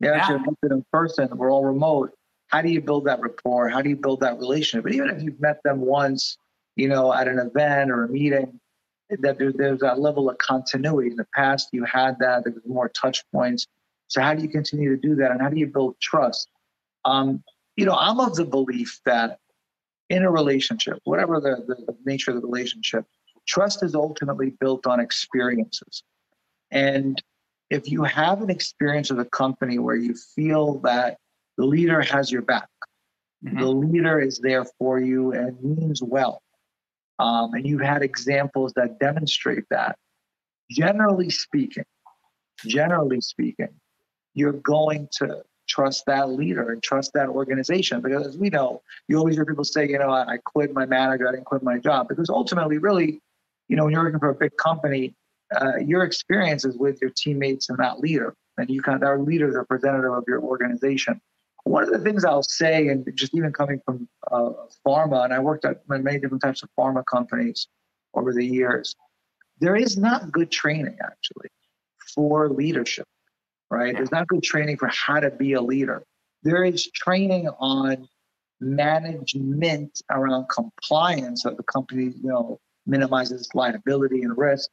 you 0.00 0.08
yeah. 0.08 0.16
actually 0.16 0.38
met 0.40 0.54
them 0.62 0.72
in 0.72 0.84
person. 0.92 1.28
We're 1.36 1.50
all 1.50 1.64
remote. 1.64 2.12
How 2.48 2.62
do 2.62 2.68
you 2.68 2.80
build 2.80 3.06
that 3.06 3.20
rapport? 3.20 3.68
How 3.68 3.82
do 3.82 3.88
you 3.88 3.96
build 3.96 4.20
that 4.20 4.38
relationship? 4.38 4.84
But 4.84 4.94
even 4.94 5.10
if 5.10 5.22
you've 5.22 5.40
met 5.40 5.60
them 5.64 5.80
once, 5.80 6.36
you 6.76 6.88
know, 6.88 7.12
at 7.12 7.28
an 7.28 7.38
event 7.38 7.90
or 7.90 8.04
a 8.04 8.08
meeting, 8.08 8.60
that 9.10 9.38
there, 9.38 9.52
there's 9.52 9.80
that 9.80 10.00
level 10.00 10.30
of 10.30 10.38
continuity. 10.38 11.10
In 11.10 11.16
the 11.16 11.26
past, 11.34 11.68
you 11.72 11.84
had 11.84 12.18
that. 12.20 12.44
There 12.44 12.52
was 12.52 12.62
more 12.66 12.88
touch 12.88 13.22
points. 13.32 13.66
So 14.08 14.20
how 14.20 14.34
do 14.34 14.42
you 14.42 14.48
continue 14.48 14.90
to 14.90 15.00
do 15.00 15.14
that, 15.16 15.30
and 15.30 15.40
how 15.40 15.48
do 15.48 15.58
you 15.58 15.66
build 15.66 15.96
trust? 16.00 16.48
Um, 17.04 17.42
you 17.76 17.84
know, 17.84 17.94
I'm 17.94 18.20
of 18.20 18.36
the 18.36 18.44
belief 18.44 19.00
that 19.06 19.38
in 20.10 20.22
a 20.22 20.30
relationship, 20.30 20.98
whatever 21.04 21.40
the, 21.40 21.64
the, 21.66 21.74
the 21.86 21.96
nature 22.04 22.30
of 22.30 22.40
the 22.40 22.46
relationship, 22.46 23.04
trust 23.46 23.82
is 23.82 23.94
ultimately 23.94 24.50
built 24.60 24.86
on 24.86 25.00
experiences. 25.00 26.02
And 26.70 27.20
if 27.70 27.90
you 27.90 28.02
have 28.04 28.42
an 28.42 28.50
experience 28.50 29.10
with 29.10 29.20
a 29.20 29.30
company 29.30 29.78
where 29.78 29.96
you 29.96 30.14
feel 30.14 30.78
that 30.80 31.18
the 31.56 31.64
leader 31.64 32.00
has 32.02 32.30
your 32.30 32.42
back, 32.42 32.68
mm-hmm. 33.44 33.58
the 33.58 33.68
leader 33.68 34.20
is 34.20 34.38
there 34.38 34.64
for 34.78 35.00
you 35.00 35.32
and 35.32 35.60
means 35.62 36.02
well, 36.02 36.42
um, 37.18 37.54
and 37.54 37.66
you've 37.66 37.80
had 37.80 38.02
examples 38.02 38.72
that 38.74 38.98
demonstrate 38.98 39.64
that, 39.70 39.96
generally 40.70 41.30
speaking, 41.30 41.84
generally 42.66 43.20
speaking, 43.20 43.68
you're 44.34 44.52
going 44.52 45.08
to 45.18 45.42
trust 45.68 46.04
that 46.06 46.30
leader 46.30 46.72
and 46.72 46.82
trust 46.82 47.12
that 47.14 47.28
organization 47.28 48.02
because 48.02 48.26
as 48.26 48.36
we 48.36 48.50
know 48.50 48.82
you 49.08 49.16
always 49.16 49.34
hear 49.34 49.46
people 49.46 49.64
say 49.64 49.88
you 49.88 49.98
know 49.98 50.10
I, 50.10 50.34
I 50.34 50.38
quit 50.44 50.74
my 50.74 50.84
manager 50.84 51.26
i 51.26 51.32
didn't 51.32 51.46
quit 51.46 51.62
my 51.62 51.78
job 51.78 52.06
because 52.06 52.28
ultimately 52.28 52.76
really 52.76 53.22
you 53.68 53.76
know 53.76 53.84
when 53.84 53.94
you're 53.94 54.04
working 54.04 54.20
for 54.20 54.28
a 54.28 54.34
big 54.34 54.54
company 54.58 55.14
uh, 55.60 55.76
your 55.76 56.04
experiences 56.04 56.76
with 56.76 57.00
your 57.00 57.10
teammates 57.10 57.68
and 57.68 57.78
that 57.78 58.00
leader, 58.00 58.34
and 58.58 58.68
you 58.68 58.82
kind 58.82 59.02
of 59.02 59.08
our 59.08 59.18
leader 59.18 59.48
is 59.48 59.54
representative 59.54 60.12
of 60.12 60.24
your 60.26 60.40
organization. 60.40 61.20
One 61.64 61.82
of 61.82 61.90
the 61.90 61.98
things 61.98 62.24
I'll 62.24 62.42
say, 62.42 62.88
and 62.88 63.08
just 63.14 63.34
even 63.34 63.52
coming 63.52 63.80
from 63.84 64.08
uh, 64.30 64.50
pharma, 64.86 65.24
and 65.24 65.32
I 65.32 65.38
worked 65.38 65.64
at 65.64 65.80
many 65.88 66.18
different 66.18 66.42
types 66.42 66.62
of 66.62 66.68
pharma 66.78 67.04
companies 67.10 67.68
over 68.12 68.32
the 68.32 68.44
years, 68.44 68.94
there 69.60 69.76
is 69.76 69.96
not 69.96 70.30
good 70.30 70.50
training 70.50 70.98
actually 71.02 71.48
for 72.14 72.48
leadership, 72.50 73.06
right? 73.70 73.94
There's 73.94 74.12
not 74.12 74.26
good 74.28 74.42
training 74.42 74.76
for 74.76 74.88
how 74.88 75.20
to 75.20 75.30
be 75.30 75.54
a 75.54 75.62
leader. 75.62 76.04
There 76.42 76.64
is 76.64 76.90
training 76.90 77.48
on 77.58 78.06
management 78.60 80.02
around 80.10 80.46
compliance 80.48 81.44
of 81.44 81.56
the 81.56 81.62
company, 81.62 82.04
you 82.04 82.28
know, 82.28 82.60
minimizes 82.86 83.48
liability 83.54 84.22
and 84.22 84.36
risk 84.36 84.70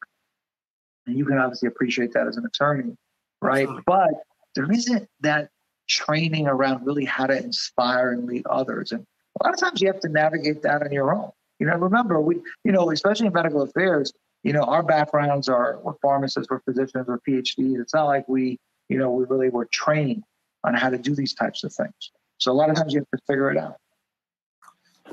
and 1.07 1.17
you 1.17 1.25
can 1.25 1.37
obviously 1.37 1.67
appreciate 1.67 2.13
that 2.13 2.27
as 2.27 2.37
an 2.37 2.45
attorney, 2.45 2.95
right? 3.41 3.61
Absolutely. 3.61 3.83
But 3.85 4.11
there 4.55 4.71
isn't 4.71 5.07
that 5.21 5.49
training 5.87 6.47
around 6.47 6.85
really 6.85 7.05
how 7.05 7.27
to 7.27 7.37
inspire 7.37 8.11
and 8.11 8.25
lead 8.25 8.45
others. 8.47 8.91
And 8.91 9.05
a 9.39 9.47
lot 9.47 9.53
of 9.53 9.59
times 9.59 9.81
you 9.81 9.87
have 9.87 9.99
to 10.01 10.09
navigate 10.09 10.61
that 10.63 10.81
on 10.83 10.91
your 10.91 11.13
own. 11.13 11.31
You 11.59 11.67
know, 11.67 11.75
remember, 11.75 12.19
we, 12.19 12.37
you 12.63 12.71
know, 12.71 12.91
especially 12.91 13.27
in 13.27 13.33
medical 13.33 13.61
affairs, 13.61 14.11
you 14.43 14.53
know, 14.53 14.63
our 14.63 14.81
backgrounds 14.81 15.47
are 15.47 15.79
we're 15.83 15.93
pharmacists, 16.01 16.49
we're 16.49 16.61
physicians, 16.61 17.07
we're 17.07 17.19
PhDs. 17.27 17.79
It's 17.79 17.93
not 17.93 18.05
like 18.05 18.27
we, 18.27 18.57
you 18.89 18.97
know, 18.97 19.11
we 19.11 19.25
really 19.25 19.49
were 19.49 19.67
trained 19.71 20.23
on 20.63 20.73
how 20.73 20.89
to 20.89 20.97
do 20.97 21.13
these 21.13 21.33
types 21.33 21.63
of 21.63 21.73
things. 21.73 22.11
So 22.39 22.51
a 22.51 22.53
lot 22.53 22.69
of 22.69 22.75
times 22.75 22.93
you 22.93 22.99
have 23.01 23.19
to 23.19 23.23
figure 23.27 23.51
it 23.51 23.57
out. 23.57 23.77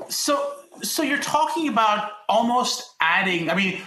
So, 0.07 0.55
so 0.81 1.03
you're 1.03 1.19
talking 1.19 1.67
about 1.67 2.11
almost 2.27 2.95
adding. 3.01 3.49
I 3.49 3.55
mean, 3.55 3.81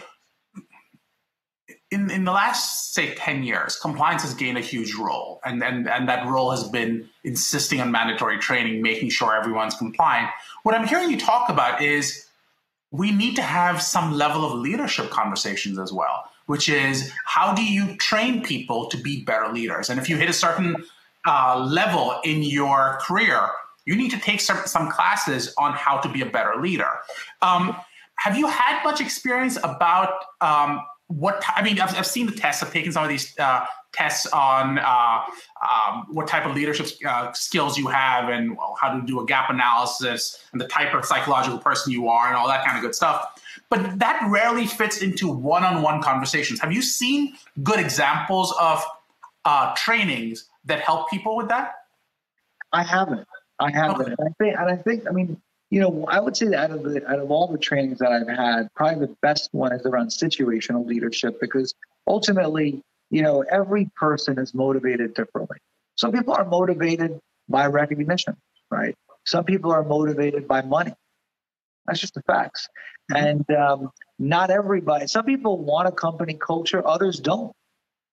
in, 1.92 2.10
in 2.10 2.24
the 2.24 2.32
last 2.32 2.94
say 2.94 3.14
10 3.14 3.42
years 3.42 3.76
compliance 3.76 4.22
has 4.22 4.34
gained 4.34 4.58
a 4.58 4.60
huge 4.60 4.94
role. 4.94 5.40
And, 5.44 5.62
and 5.62 5.88
and 5.88 6.08
that 6.08 6.26
role 6.26 6.50
has 6.50 6.64
been 6.68 7.08
insisting 7.22 7.80
on 7.80 7.90
mandatory 7.92 8.38
training 8.38 8.82
making 8.82 9.10
sure 9.10 9.34
everyone's 9.34 9.74
compliant. 9.74 10.30
What 10.62 10.74
i'm 10.74 10.86
hearing 10.86 11.10
you 11.10 11.18
talk 11.18 11.48
about 11.48 11.82
is 11.82 12.26
we 12.90 13.10
need 13.10 13.36
to 13.36 13.42
have 13.42 13.80
some 13.80 14.12
level 14.12 14.44
of 14.44 14.58
leadership 14.58 15.10
conversations 15.10 15.78
as 15.78 15.92
well 15.92 16.24
which 16.46 16.68
is 16.68 17.12
how 17.24 17.54
do 17.54 17.64
you 17.64 17.96
train 17.98 18.42
people 18.42 18.86
to 18.88 18.96
be 18.96 19.22
better 19.22 19.52
leaders? 19.52 19.88
And 19.90 20.00
if 20.00 20.08
you 20.08 20.16
hit 20.16 20.28
a 20.28 20.32
certain 20.32 20.84
uh, 21.24 21.64
level 21.64 22.20
in 22.24 22.42
your 22.42 22.98
career 23.00 23.48
you 23.84 23.96
need 23.96 24.10
to 24.10 24.18
take 24.18 24.40
some, 24.40 24.58
some 24.64 24.90
classes 24.90 25.52
on 25.58 25.72
how 25.72 25.98
to 25.98 26.08
be 26.08 26.22
a 26.22 26.26
better 26.26 26.54
leader. 26.60 26.88
Um, 27.40 27.76
have 28.16 28.38
you 28.38 28.46
had 28.46 28.82
much 28.84 29.00
experience 29.00 29.56
about 29.56 30.12
um, 30.40 30.80
what 31.18 31.42
I 31.56 31.62
mean, 31.62 31.80
I've, 31.80 31.96
I've 31.96 32.06
seen 32.06 32.26
the 32.26 32.32
tests. 32.32 32.62
I've 32.62 32.72
taken 32.72 32.92
some 32.92 33.02
of 33.02 33.08
these 33.08 33.38
uh, 33.38 33.66
tests 33.92 34.26
on 34.26 34.78
uh, 34.78 35.20
um, 35.62 36.06
what 36.08 36.26
type 36.26 36.46
of 36.46 36.54
leadership 36.54 36.86
uh, 37.06 37.32
skills 37.32 37.76
you 37.76 37.86
have 37.88 38.28
and 38.28 38.56
well, 38.56 38.76
how 38.80 38.98
to 38.98 39.06
do 39.06 39.20
a 39.20 39.26
gap 39.26 39.50
analysis 39.50 40.42
and 40.52 40.60
the 40.60 40.68
type 40.68 40.94
of 40.94 41.04
psychological 41.04 41.58
person 41.58 41.92
you 41.92 42.08
are 42.08 42.28
and 42.28 42.36
all 42.36 42.48
that 42.48 42.64
kind 42.64 42.76
of 42.76 42.82
good 42.82 42.94
stuff. 42.94 43.40
But 43.68 43.98
that 43.98 44.26
rarely 44.30 44.66
fits 44.66 45.02
into 45.02 45.28
one-on-one 45.28 46.02
conversations. 46.02 46.60
Have 46.60 46.72
you 46.72 46.82
seen 46.82 47.34
good 47.62 47.80
examples 47.80 48.54
of 48.60 48.82
uh, 49.44 49.74
trainings 49.76 50.48
that 50.64 50.80
help 50.80 51.10
people 51.10 51.36
with 51.36 51.48
that? 51.48 51.74
I 52.72 52.82
haven't. 52.82 53.26
I 53.58 53.70
haven't. 53.70 54.12
Okay. 54.12 54.14
And 54.18 54.28
I 54.28 54.32
think, 54.38 54.56
and 54.58 54.70
I 54.70 54.76
think, 54.76 55.08
I 55.08 55.10
mean, 55.12 55.40
you 55.72 55.80
know, 55.80 56.04
I 56.06 56.20
would 56.20 56.36
say 56.36 56.48
that 56.48 56.70
out 56.70 56.70
of 56.70 56.82
the 56.82 57.02
out 57.10 57.18
of 57.18 57.30
all 57.30 57.48
the 57.48 57.56
trainings 57.56 57.98
that 58.00 58.12
I've 58.12 58.28
had, 58.28 58.68
probably 58.76 59.06
the 59.06 59.16
best 59.22 59.48
one 59.52 59.72
is 59.72 59.86
around 59.86 60.08
situational 60.08 60.84
leadership 60.84 61.40
because 61.40 61.74
ultimately, 62.06 62.82
you 63.08 63.22
know, 63.22 63.40
every 63.50 63.88
person 63.96 64.38
is 64.38 64.52
motivated 64.52 65.14
differently. 65.14 65.56
Some 65.96 66.12
people 66.12 66.34
are 66.34 66.44
motivated 66.44 67.18
by 67.48 67.68
recognition, 67.68 68.36
right? 68.70 68.94
Some 69.24 69.44
people 69.44 69.72
are 69.72 69.82
motivated 69.82 70.46
by 70.46 70.60
money. 70.60 70.92
That's 71.86 72.00
just 72.00 72.12
the 72.12 72.22
facts. 72.26 72.68
Mm-hmm. 73.10 73.26
And 73.26 73.56
um, 73.56 73.90
not 74.18 74.50
everybody. 74.50 75.06
Some 75.06 75.24
people 75.24 75.56
want 75.56 75.88
a 75.88 75.92
company 75.92 76.34
culture, 76.34 76.86
others 76.86 77.18
don't. 77.18 77.50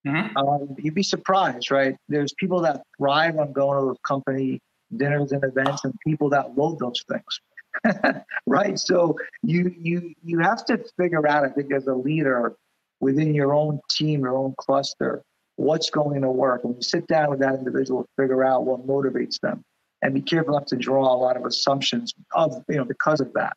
Mm-hmm. 0.07 0.37
Um, 0.37 0.75
you'd 0.77 0.95
be 0.95 1.03
surprised, 1.03 1.71
right? 1.71 1.97
There's 2.07 2.33
people 2.39 2.61
that 2.61 2.83
thrive 2.97 3.37
on 3.37 3.51
going 3.51 3.83
to 3.83 3.89
a 3.91 4.07
company 4.07 4.61
dinners 4.95 5.31
and 5.31 5.43
events, 5.43 5.85
and 5.85 5.93
people 6.05 6.29
that 6.29 6.57
load 6.57 6.79
those 6.79 7.03
things. 7.09 8.23
right? 8.45 8.79
So 8.79 9.17
you 9.43 9.73
you 9.77 10.13
you 10.23 10.39
have 10.39 10.65
to 10.65 10.83
figure 10.97 11.27
out, 11.27 11.45
I 11.45 11.49
think, 11.49 11.73
as 11.73 11.87
a 11.87 11.93
leader 11.93 12.55
within 12.99 13.33
your 13.33 13.53
own 13.53 13.79
team, 13.89 14.21
your 14.21 14.37
own 14.37 14.55
cluster, 14.57 15.23
what's 15.55 15.89
going 15.89 16.21
to 16.21 16.29
work. 16.29 16.63
When 16.63 16.75
you 16.75 16.81
sit 16.81 17.07
down 17.07 17.29
with 17.29 17.39
that 17.39 17.55
individual, 17.55 18.05
figure 18.17 18.43
out 18.43 18.65
what 18.65 18.85
motivates 18.87 19.39
them, 19.39 19.63
and 20.01 20.13
be 20.13 20.21
careful 20.21 20.53
not 20.53 20.67
to 20.67 20.75
draw 20.75 21.13
a 21.13 21.17
lot 21.17 21.37
of 21.37 21.45
assumptions 21.45 22.13
of 22.33 22.63
you 22.67 22.77
know 22.77 22.85
because 22.85 23.21
of 23.21 23.33
that. 23.33 23.53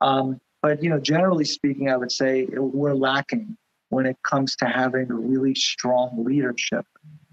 Um, 0.00 0.38
but 0.62 0.82
you 0.82 0.90
know, 0.90 0.98
generally 0.98 1.44
speaking, 1.44 1.90
I 1.90 1.96
would 1.96 2.12
say 2.12 2.46
we're 2.50 2.94
lacking 2.94 3.56
when 3.90 4.06
it 4.06 4.16
comes 4.22 4.56
to 4.56 4.66
having 4.66 5.08
really 5.08 5.54
strong 5.54 6.24
leadership. 6.24 6.84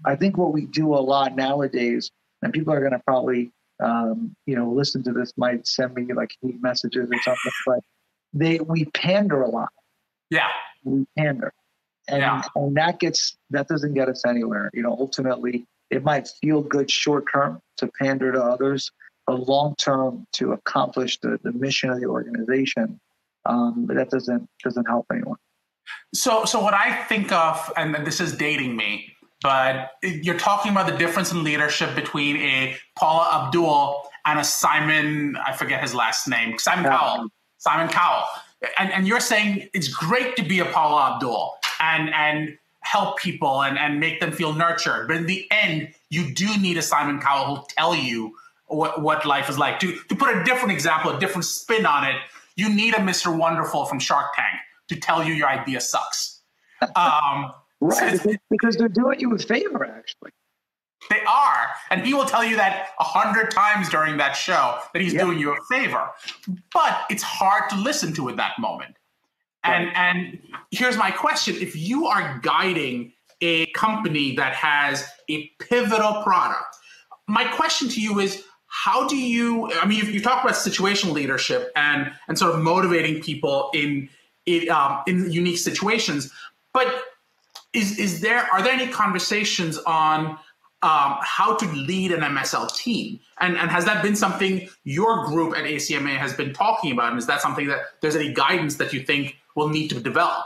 I 0.04 0.16
think 0.16 0.36
what 0.36 0.52
we 0.52 0.66
do 0.66 0.94
a 0.94 1.00
lot 1.00 1.34
nowadays, 1.34 2.10
and 2.44 2.52
people 2.52 2.72
are 2.72 2.80
going 2.80 2.92
to 2.92 3.00
probably 3.00 3.50
um, 3.82 4.36
you 4.46 4.56
know, 4.56 4.70
listen 4.70 5.02
to 5.04 5.12
this 5.12 5.32
might 5.36 5.66
send 5.66 5.94
me 5.94 6.12
like 6.12 6.36
hate 6.42 6.62
messages 6.62 7.08
or 7.10 7.22
something, 7.22 7.52
but 7.66 7.80
they 8.32 8.58
we 8.60 8.84
pander 8.86 9.42
a 9.42 9.48
lot. 9.48 9.70
Yeah. 10.30 10.48
We 10.84 11.06
pander. 11.18 11.52
And, 12.08 12.20
yeah. 12.20 12.42
and 12.54 12.76
that 12.76 13.00
gets 13.00 13.36
that 13.50 13.68
doesn't 13.68 13.94
get 13.94 14.08
us 14.08 14.24
anywhere. 14.26 14.70
You 14.74 14.82
know, 14.82 14.96
ultimately 14.98 15.66
it 15.90 16.04
might 16.04 16.28
feel 16.40 16.60
good 16.60 16.90
short 16.90 17.24
term 17.32 17.60
to 17.78 17.90
pander 18.00 18.32
to 18.32 18.42
others, 18.42 18.90
but 19.26 19.46
long 19.48 19.74
term 19.76 20.26
to 20.34 20.52
accomplish 20.52 21.18
the, 21.20 21.38
the 21.42 21.52
mission 21.52 21.90
of 21.90 22.00
the 22.00 22.06
organization, 22.06 23.00
um, 23.46 23.86
but 23.86 23.96
that 23.96 24.10
doesn't 24.10 24.48
doesn't 24.62 24.86
help 24.86 25.06
anyone. 25.10 25.38
So 26.14 26.44
so 26.44 26.60
what 26.60 26.74
I 26.74 27.04
think 27.04 27.32
of, 27.32 27.72
and 27.76 27.94
this 28.06 28.20
is 28.20 28.36
dating 28.36 28.76
me, 28.76 29.13
but 29.44 29.90
you're 30.02 30.38
talking 30.38 30.72
about 30.72 30.86
the 30.86 30.96
difference 30.96 31.30
in 31.30 31.44
leadership 31.44 31.94
between 31.94 32.38
a 32.38 32.76
Paula 32.96 33.44
Abdul 33.44 34.08
and 34.24 34.40
a 34.40 34.44
Simon, 34.44 35.36
I 35.36 35.52
forget 35.52 35.82
his 35.82 35.94
last 35.94 36.26
name, 36.26 36.58
Simon 36.58 36.86
yeah. 36.86 36.96
Cowell. 36.96 37.28
Simon 37.58 37.88
Cowell. 37.88 38.24
And, 38.78 38.90
and 38.90 39.06
you're 39.06 39.20
saying 39.20 39.68
it's 39.74 39.88
great 39.88 40.34
to 40.36 40.42
be 40.42 40.60
a 40.60 40.64
Paula 40.64 41.12
Abdul 41.12 41.56
and, 41.78 42.08
and 42.14 42.56
help 42.80 43.18
people 43.18 43.62
and, 43.62 43.78
and 43.78 44.00
make 44.00 44.18
them 44.18 44.32
feel 44.32 44.54
nurtured. 44.54 45.08
But 45.08 45.18
in 45.18 45.26
the 45.26 45.46
end, 45.50 45.92
you 46.08 46.32
do 46.32 46.48
need 46.58 46.78
a 46.78 46.82
Simon 46.82 47.20
Cowell 47.20 47.44
who'll 47.44 47.64
tell 47.64 47.94
you 47.94 48.34
what, 48.68 49.02
what 49.02 49.26
life 49.26 49.50
is 49.50 49.58
like. 49.58 49.78
To, 49.80 49.94
to 50.08 50.16
put 50.16 50.34
a 50.34 50.42
different 50.44 50.72
example, 50.72 51.14
a 51.14 51.20
different 51.20 51.44
spin 51.44 51.84
on 51.84 52.04
it, 52.04 52.16
you 52.56 52.74
need 52.74 52.94
a 52.94 52.98
Mr. 52.98 53.36
Wonderful 53.36 53.84
from 53.84 53.98
Shark 53.98 54.34
Tank 54.34 54.58
to 54.88 54.96
tell 54.96 55.22
you 55.22 55.34
your 55.34 55.48
idea 55.48 55.82
sucks. 55.82 56.40
Um, 56.96 57.52
Right, 57.84 58.20
because 58.50 58.76
they're 58.76 58.88
doing 58.88 59.20
you 59.20 59.34
a 59.34 59.38
favor, 59.38 59.84
actually. 59.84 60.30
They 61.10 61.20
are, 61.28 61.68
and 61.90 62.06
he 62.06 62.14
will 62.14 62.24
tell 62.24 62.42
you 62.42 62.56
that 62.56 62.88
a 62.98 63.04
hundred 63.04 63.50
times 63.50 63.90
during 63.90 64.16
that 64.16 64.32
show 64.32 64.78
that 64.94 65.02
he's 65.02 65.12
yep. 65.12 65.24
doing 65.24 65.38
you 65.38 65.52
a 65.52 65.56
favor. 65.70 66.08
But 66.72 67.04
it's 67.10 67.22
hard 67.22 67.68
to 67.70 67.76
listen 67.76 68.14
to 68.14 68.30
at 68.30 68.36
that 68.36 68.52
moment. 68.58 68.96
And 69.64 69.86
right. 69.86 69.96
and 69.96 70.38
here's 70.70 70.96
my 70.96 71.10
question: 71.10 71.56
If 71.56 71.76
you 71.76 72.06
are 72.06 72.38
guiding 72.42 73.12
a 73.42 73.66
company 73.72 74.34
that 74.36 74.54
has 74.54 75.06
a 75.28 75.50
pivotal 75.60 76.22
product, 76.22 76.76
my 77.28 77.44
question 77.44 77.88
to 77.90 78.00
you 78.00 78.18
is: 78.20 78.42
How 78.68 79.06
do 79.06 79.16
you? 79.16 79.70
I 79.72 79.86
mean, 79.86 80.06
you 80.06 80.22
talk 80.22 80.42
about 80.42 80.56
situational 80.56 81.12
leadership 81.12 81.70
and 81.76 82.12
and 82.28 82.38
sort 82.38 82.54
of 82.54 82.62
motivating 82.62 83.20
people 83.20 83.68
in 83.74 84.08
in, 84.46 84.70
um, 84.70 85.02
in 85.06 85.30
unique 85.30 85.58
situations, 85.58 86.32
but 86.72 86.86
is 87.74 87.98
is 87.98 88.20
there 88.20 88.46
are 88.52 88.62
there 88.62 88.72
any 88.72 88.90
conversations 88.90 89.78
on 89.78 90.38
um, 90.84 91.16
how 91.22 91.56
to 91.56 91.66
lead 91.66 92.12
an 92.12 92.20
MSL 92.20 92.74
team? 92.76 93.18
And, 93.40 93.56
and 93.56 93.70
has 93.70 93.86
that 93.86 94.02
been 94.02 94.14
something 94.14 94.68
your 94.84 95.24
group 95.24 95.56
at 95.56 95.64
ACMA 95.64 96.14
has 96.16 96.34
been 96.34 96.52
talking 96.52 96.92
about? 96.92 97.10
And 97.10 97.18
is 97.18 97.26
that 97.26 97.40
something 97.40 97.68
that 97.68 97.80
there's 98.02 98.16
any 98.16 98.34
guidance 98.34 98.76
that 98.76 98.92
you 98.92 99.00
think 99.00 99.36
will 99.56 99.70
need 99.70 99.88
to 99.88 100.00
develop? 100.00 100.44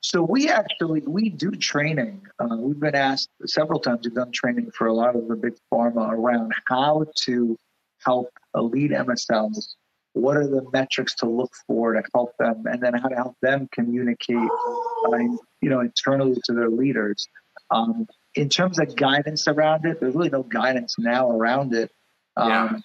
So 0.00 0.20
we 0.20 0.48
actually 0.48 1.02
we 1.06 1.28
do 1.28 1.52
training. 1.52 2.26
Uh, 2.40 2.56
we've 2.58 2.80
been 2.80 2.96
asked 2.96 3.30
several 3.46 3.78
times. 3.78 4.00
We've 4.04 4.14
done 4.14 4.32
training 4.32 4.72
for 4.76 4.88
a 4.88 4.92
lot 4.92 5.14
of 5.14 5.28
the 5.28 5.36
big 5.36 5.54
pharma 5.72 6.10
around 6.10 6.52
how 6.68 7.06
to 7.24 7.56
help 8.04 8.30
lead 8.54 8.90
MSLs. 8.90 9.76
What 10.14 10.36
are 10.36 10.48
the 10.48 10.68
metrics 10.72 11.14
to 11.16 11.26
look 11.26 11.52
for 11.68 11.92
to 11.94 12.02
help 12.12 12.36
them, 12.38 12.64
and 12.66 12.82
then 12.82 12.94
how 12.94 13.08
to 13.08 13.14
help 13.14 13.36
them 13.40 13.68
communicate 13.72 14.36
uh, 14.36 15.28
you 15.62 15.70
know, 15.70 15.80
internally 15.80 16.36
to 16.44 16.52
their 16.52 16.68
leaders. 16.68 17.26
Um, 17.70 18.06
in 18.34 18.48
terms 18.48 18.78
of 18.78 18.94
guidance 18.96 19.48
around 19.48 19.86
it, 19.86 20.00
there's 20.00 20.14
really 20.14 20.30
no 20.30 20.42
guidance 20.42 20.96
now 20.98 21.30
around 21.30 21.72
it. 21.72 21.90
Um, 22.36 22.50
yeah. 22.50 22.78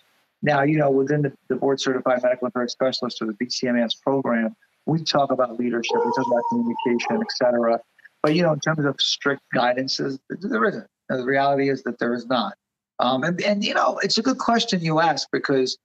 Now, 0.44 0.64
you 0.64 0.78
know, 0.78 0.92
within 0.92 1.24
the, 1.24 1.34
the 1.50 1.56
board 1.56 1.82
certified 1.82 2.22
medical 2.22 2.48
affairs 2.48 2.72
specialist 2.72 3.22
or 3.22 3.26
the 3.26 3.34
BCMS 3.34 4.02
program, 4.02 4.56
we 4.86 5.04
talk 5.04 5.32
about 5.32 5.60
leadership, 5.60 5.96
we 5.96 6.12
talk 6.16 6.28
about 6.28 6.44
communication, 6.50 7.22
et 7.22 7.32
cetera. 7.36 7.80
But, 8.22 8.36
you 8.36 8.44
know, 8.44 8.54
in 8.54 8.60
terms 8.60 8.86
of 8.86 8.96
strict 9.00 9.42
guidances, 9.54 10.20
there 10.30 10.66
isn't. 10.66 10.88
the 11.10 11.24
reality 11.24 11.70
is 11.70 11.84
that 11.84 12.00
there 12.00 12.14
is 12.14 12.28
not. 12.28 12.54
Um, 13.00 13.24
and, 13.24 13.42
and, 13.42 13.64
you 13.64 13.74
know, 13.74 14.00
it's 14.04 14.18
a 14.18 14.22
good 14.22 14.38
question 14.38 14.82
you 14.82 15.00
ask 15.00 15.28
because 15.32 15.78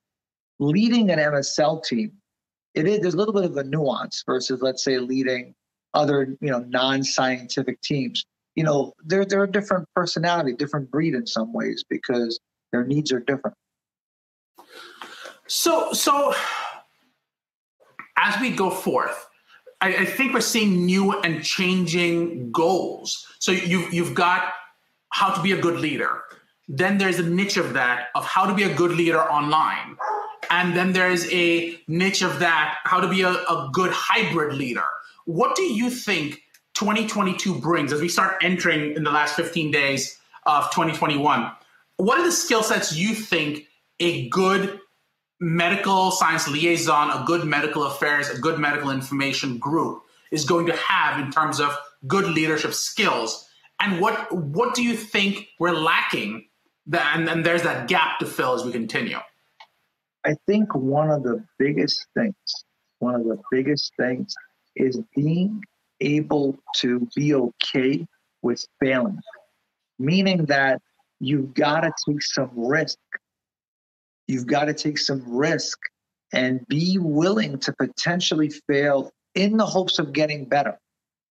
leading 0.59 1.11
an 1.11 1.19
MSL 1.19 1.85
team, 1.85 2.13
it 2.75 2.87
is, 2.87 3.01
there's 3.01 3.15
a 3.15 3.17
little 3.17 3.35
bit 3.35 3.45
of 3.45 3.57
a 3.57 3.65
nuance 3.65 4.23
versus, 4.25 4.63
let's 4.63 4.85
say, 4.85 4.99
leading 4.99 5.55
other 5.95 6.37
you 6.41 6.51
know 6.51 6.61
non-scientific 6.69 7.81
teams. 7.83 8.25
You 8.55 8.65
know 8.65 8.93
they're 9.05 9.25
they're 9.25 9.45
a 9.45 9.51
different 9.51 9.89
personality 9.95 10.53
different 10.55 10.91
breed 10.91 11.15
in 11.15 11.27
some 11.27 11.53
ways 11.53 11.85
because 11.89 12.39
their 12.71 12.85
needs 12.85 13.13
are 13.13 13.21
different. 13.21 13.57
So 15.47 15.93
so 15.93 16.35
as 18.17 18.41
we 18.41 18.51
go 18.51 18.71
forth 18.71 19.27
I, 19.83 19.89
I 19.89 20.05
think 20.05 20.33
we're 20.33 20.41
seeing 20.41 20.87
new 20.87 21.21
and 21.21 21.43
changing 21.43 22.53
goals. 22.53 23.27
So 23.41 23.53
you've 23.53 23.93
you've 23.93 24.15
got 24.15 24.53
how 25.11 25.35
to 25.35 25.43
be 25.43 25.53
a 25.53 25.61
good 25.61 25.81
leader. 25.81 26.23
Then 26.69 26.97
there's 26.97 27.19
a 27.19 27.29
niche 27.29 27.57
of 27.57 27.75
that 27.75 28.09
of 28.15 28.25
how 28.25 28.47
to 28.47 28.55
be 28.55 28.63
a 28.63 28.75
good 28.75 28.93
leader 28.93 29.21
online. 29.21 29.97
And 30.51 30.77
then 30.77 30.93
there's 30.93 31.31
a 31.33 31.79
niche 31.89 32.23
of 32.23 32.39
that 32.39 32.79
how 32.85 33.01
to 33.01 33.09
be 33.09 33.23
a, 33.23 33.31
a 33.31 33.71
good 33.73 33.91
hybrid 33.93 34.55
leader 34.55 34.87
what 35.27 35.57
do 35.57 35.63
you 35.63 35.91
think 35.91 36.41
2022 36.75 37.61
brings 37.61 37.93
as 37.93 38.01
we 38.01 38.09
start 38.09 38.37
entering 38.43 38.95
in 38.97 39.05
the 39.05 39.11
last 39.11 39.37
15 39.37 39.71
days 39.71 40.19
of 40.47 40.71
2021? 40.71 41.51
What 41.97 42.19
are 42.19 42.25
the 42.25 42.33
skill 42.33 42.63
sets 42.63 42.97
you 42.97 43.15
think 43.15 43.67
a 44.01 44.29
good 44.29 44.81
medical 45.43 46.13
science 46.13 46.49
liaison, 46.49 47.11
a 47.11 47.25
good 47.27 47.45
medical 47.45 47.85
affairs, 47.85 48.31
a 48.31 48.39
good 48.39 48.59
medical 48.59 48.91
information 48.91 49.59
group 49.59 50.03
is 50.31 50.45
going 50.45 50.67
to 50.67 50.77
have 50.77 51.21
in 51.21 51.31
terms 51.31 51.61
of 51.61 51.77
good 52.07 52.27
leadership 52.27 52.73
skills. 52.73 53.49
And 53.81 54.01
what 54.01 54.33
what 54.33 54.75
do 54.75 54.83
you 54.83 54.97
think 54.97 55.49
we're 55.59 55.75
lacking? 55.75 56.47
That 56.87 57.17
and, 57.17 57.29
and 57.29 57.45
there's 57.45 57.63
that 57.63 57.89
gap 57.89 58.21
to 58.21 58.27
fill 58.27 58.55
as 58.55 58.65
we 58.65 58.73
continue. 58.73 59.19
I 60.25 60.37
think 60.47 60.75
one 60.75 61.11
of 61.11 61.25
the 61.25 61.45
biggest 61.59 62.07
things, 62.15 62.35
one 63.01 63.17
of 63.17 63.25
the 63.25 63.39
biggest 63.51 63.93
things 63.97 64.35
is 64.77 65.01
being 65.15 65.63
able 66.01 66.59
to 66.77 67.09
be 67.15 67.35
okay 67.35 68.07
with 68.43 68.67
failing, 68.81 69.19
meaning 69.99 70.47
that 70.47 70.81
you've 71.21 71.55
got 71.55 71.81
to 71.81 71.93
take 72.07 72.23
some 72.23 72.51
risk. 72.55 72.99
You've 74.27 74.47
got 74.47 74.65
to 74.67 74.75
take 74.75 74.99
some 74.99 75.23
risk 75.27 75.79
and 76.33 76.67
be 76.69 76.99
willing 76.99 77.59
to 77.59 77.73
potentially 77.73 78.51
fail 78.67 79.11
in 79.35 79.57
the 79.57 79.67
hopes 79.67 79.99
of 79.99 80.13
getting 80.13 80.45
better. 80.45 80.79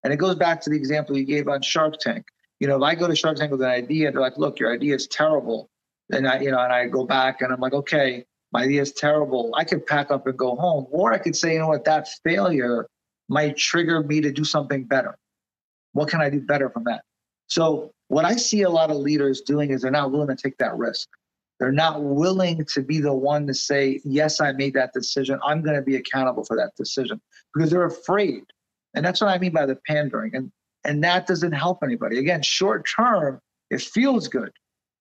And 0.04 0.14
it 0.14 0.18
goes 0.18 0.36
back 0.36 0.62
to 0.62 0.70
the 0.70 0.78
example 0.78 1.18
you 1.18 1.26
gave 1.26 1.48
on 1.48 1.62
Shark 1.62 1.98
Tank. 2.00 2.26
You 2.60 2.68
know, 2.68 2.78
if 2.78 2.84
I 2.84 2.96
go 2.96 3.08
to 3.08 3.16
Shark 3.16 3.38
Tank 3.38 3.52
with 3.52 3.62
an 3.62 3.70
idea, 3.70 4.12
they're 4.12 4.22
like, 4.22 4.38
look, 4.38 4.60
your 4.60 4.74
idea 4.74 4.96
is 4.96 5.08
terrible. 5.08 5.70
And 6.12 6.28
I, 6.28 6.40
you 6.40 6.52
know, 6.52 6.60
and 6.60 6.72
I 6.72 6.88
go 6.88 7.06
back 7.06 7.42
and 7.42 7.52
I'm 7.52 7.60
like, 7.60 7.74
okay, 7.74 8.26
my 8.52 8.64
idea 8.64 8.82
is 8.82 8.92
terrible. 8.92 9.52
I 9.56 9.64
could 9.64 9.86
pack 9.86 10.12
up 10.12 10.28
and 10.28 10.38
go 10.38 10.56
home. 10.56 10.86
Or 10.92 11.14
I 11.14 11.18
could 11.18 11.36
say, 11.36 11.54
you 11.54 11.60
know 11.60 11.70
what, 11.70 11.86
that 11.86 12.08
failure 12.24 12.88
might 13.32 13.56
trigger 13.56 14.04
me 14.04 14.20
to 14.20 14.32
do 14.32 14.44
something 14.44 14.84
better. 14.84 15.18
What 15.94 16.10
can 16.10 16.20
I 16.20 16.30
do 16.30 16.42
better 16.42 16.70
from 16.70 16.84
that? 16.84 17.04
So 17.48 17.92
what 18.10 18.26
I 18.26 18.36
see 18.36 18.64
a 18.64 18.70
lot 18.70 18.92
of 18.92 18.98
leaders 18.98 19.40
doing 19.40 19.72
is 19.72 19.82
they're 19.82 19.90
not 19.90 20.12
willing 20.12 20.28
to 20.28 20.36
take 20.36 20.58
that 20.58 20.78
risk. 20.78 21.08
They're 21.58 21.72
not 21.72 22.04
willing 22.04 22.66
to 22.66 22.82
be 22.82 23.00
the 23.00 23.14
one 23.14 23.48
to 23.48 23.54
say, 23.54 24.02
yes, 24.04 24.42
I 24.42 24.52
made 24.52 24.74
that 24.74 24.92
decision. 24.92 25.40
I'm 25.46 25.62
going 25.62 25.78
to 25.78 25.82
be 25.82 25.96
accountable 25.96 26.44
for 26.44 26.58
that 26.58 26.76
decision 26.76 27.22
because 27.54 27.72
they're 27.72 27.86
afraid. 27.86 28.44
And 28.96 29.06
that's 29.06 29.22
what 29.22 29.30
I 29.30 29.38
mean 29.38 29.54
by 29.54 29.66
the 29.66 29.78
pandering. 29.88 30.36
And 30.36 30.52
and 30.84 31.04
that 31.04 31.28
doesn't 31.28 31.52
help 31.52 31.84
anybody. 31.84 32.18
Again, 32.18 32.42
short 32.42 32.90
term, 32.90 33.40
it 33.70 33.82
feels 33.82 34.28
good. 34.28 34.52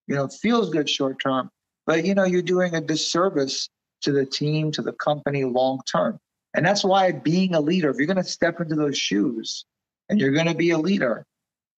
You 0.07 0.15
know, 0.15 0.25
it 0.25 0.33
feels 0.33 0.69
good 0.69 0.87
short 0.87 1.19
term, 1.19 1.49
but 1.87 2.05
you 2.05 2.13
know, 2.13 2.23
you're 2.23 2.43
doing 2.43 2.75
a 2.75 2.81
disservice 2.81 3.67
to 4.01 4.11
the 4.11 4.25
team, 4.25 4.71
to 4.73 4.81
the 4.81 4.93
company 4.93 5.43
long 5.43 5.81
term. 5.91 6.19
And 6.53 6.65
that's 6.65 6.83
why 6.83 7.11
being 7.11 7.55
a 7.55 7.61
leader, 7.61 7.89
if 7.89 7.97
you're 7.97 8.07
going 8.07 8.17
to 8.17 8.23
step 8.23 8.59
into 8.59 8.75
those 8.75 8.97
shoes 8.97 9.65
and 10.09 10.19
you're 10.19 10.31
going 10.31 10.47
to 10.47 10.55
be 10.55 10.71
a 10.71 10.77
leader, 10.77 11.25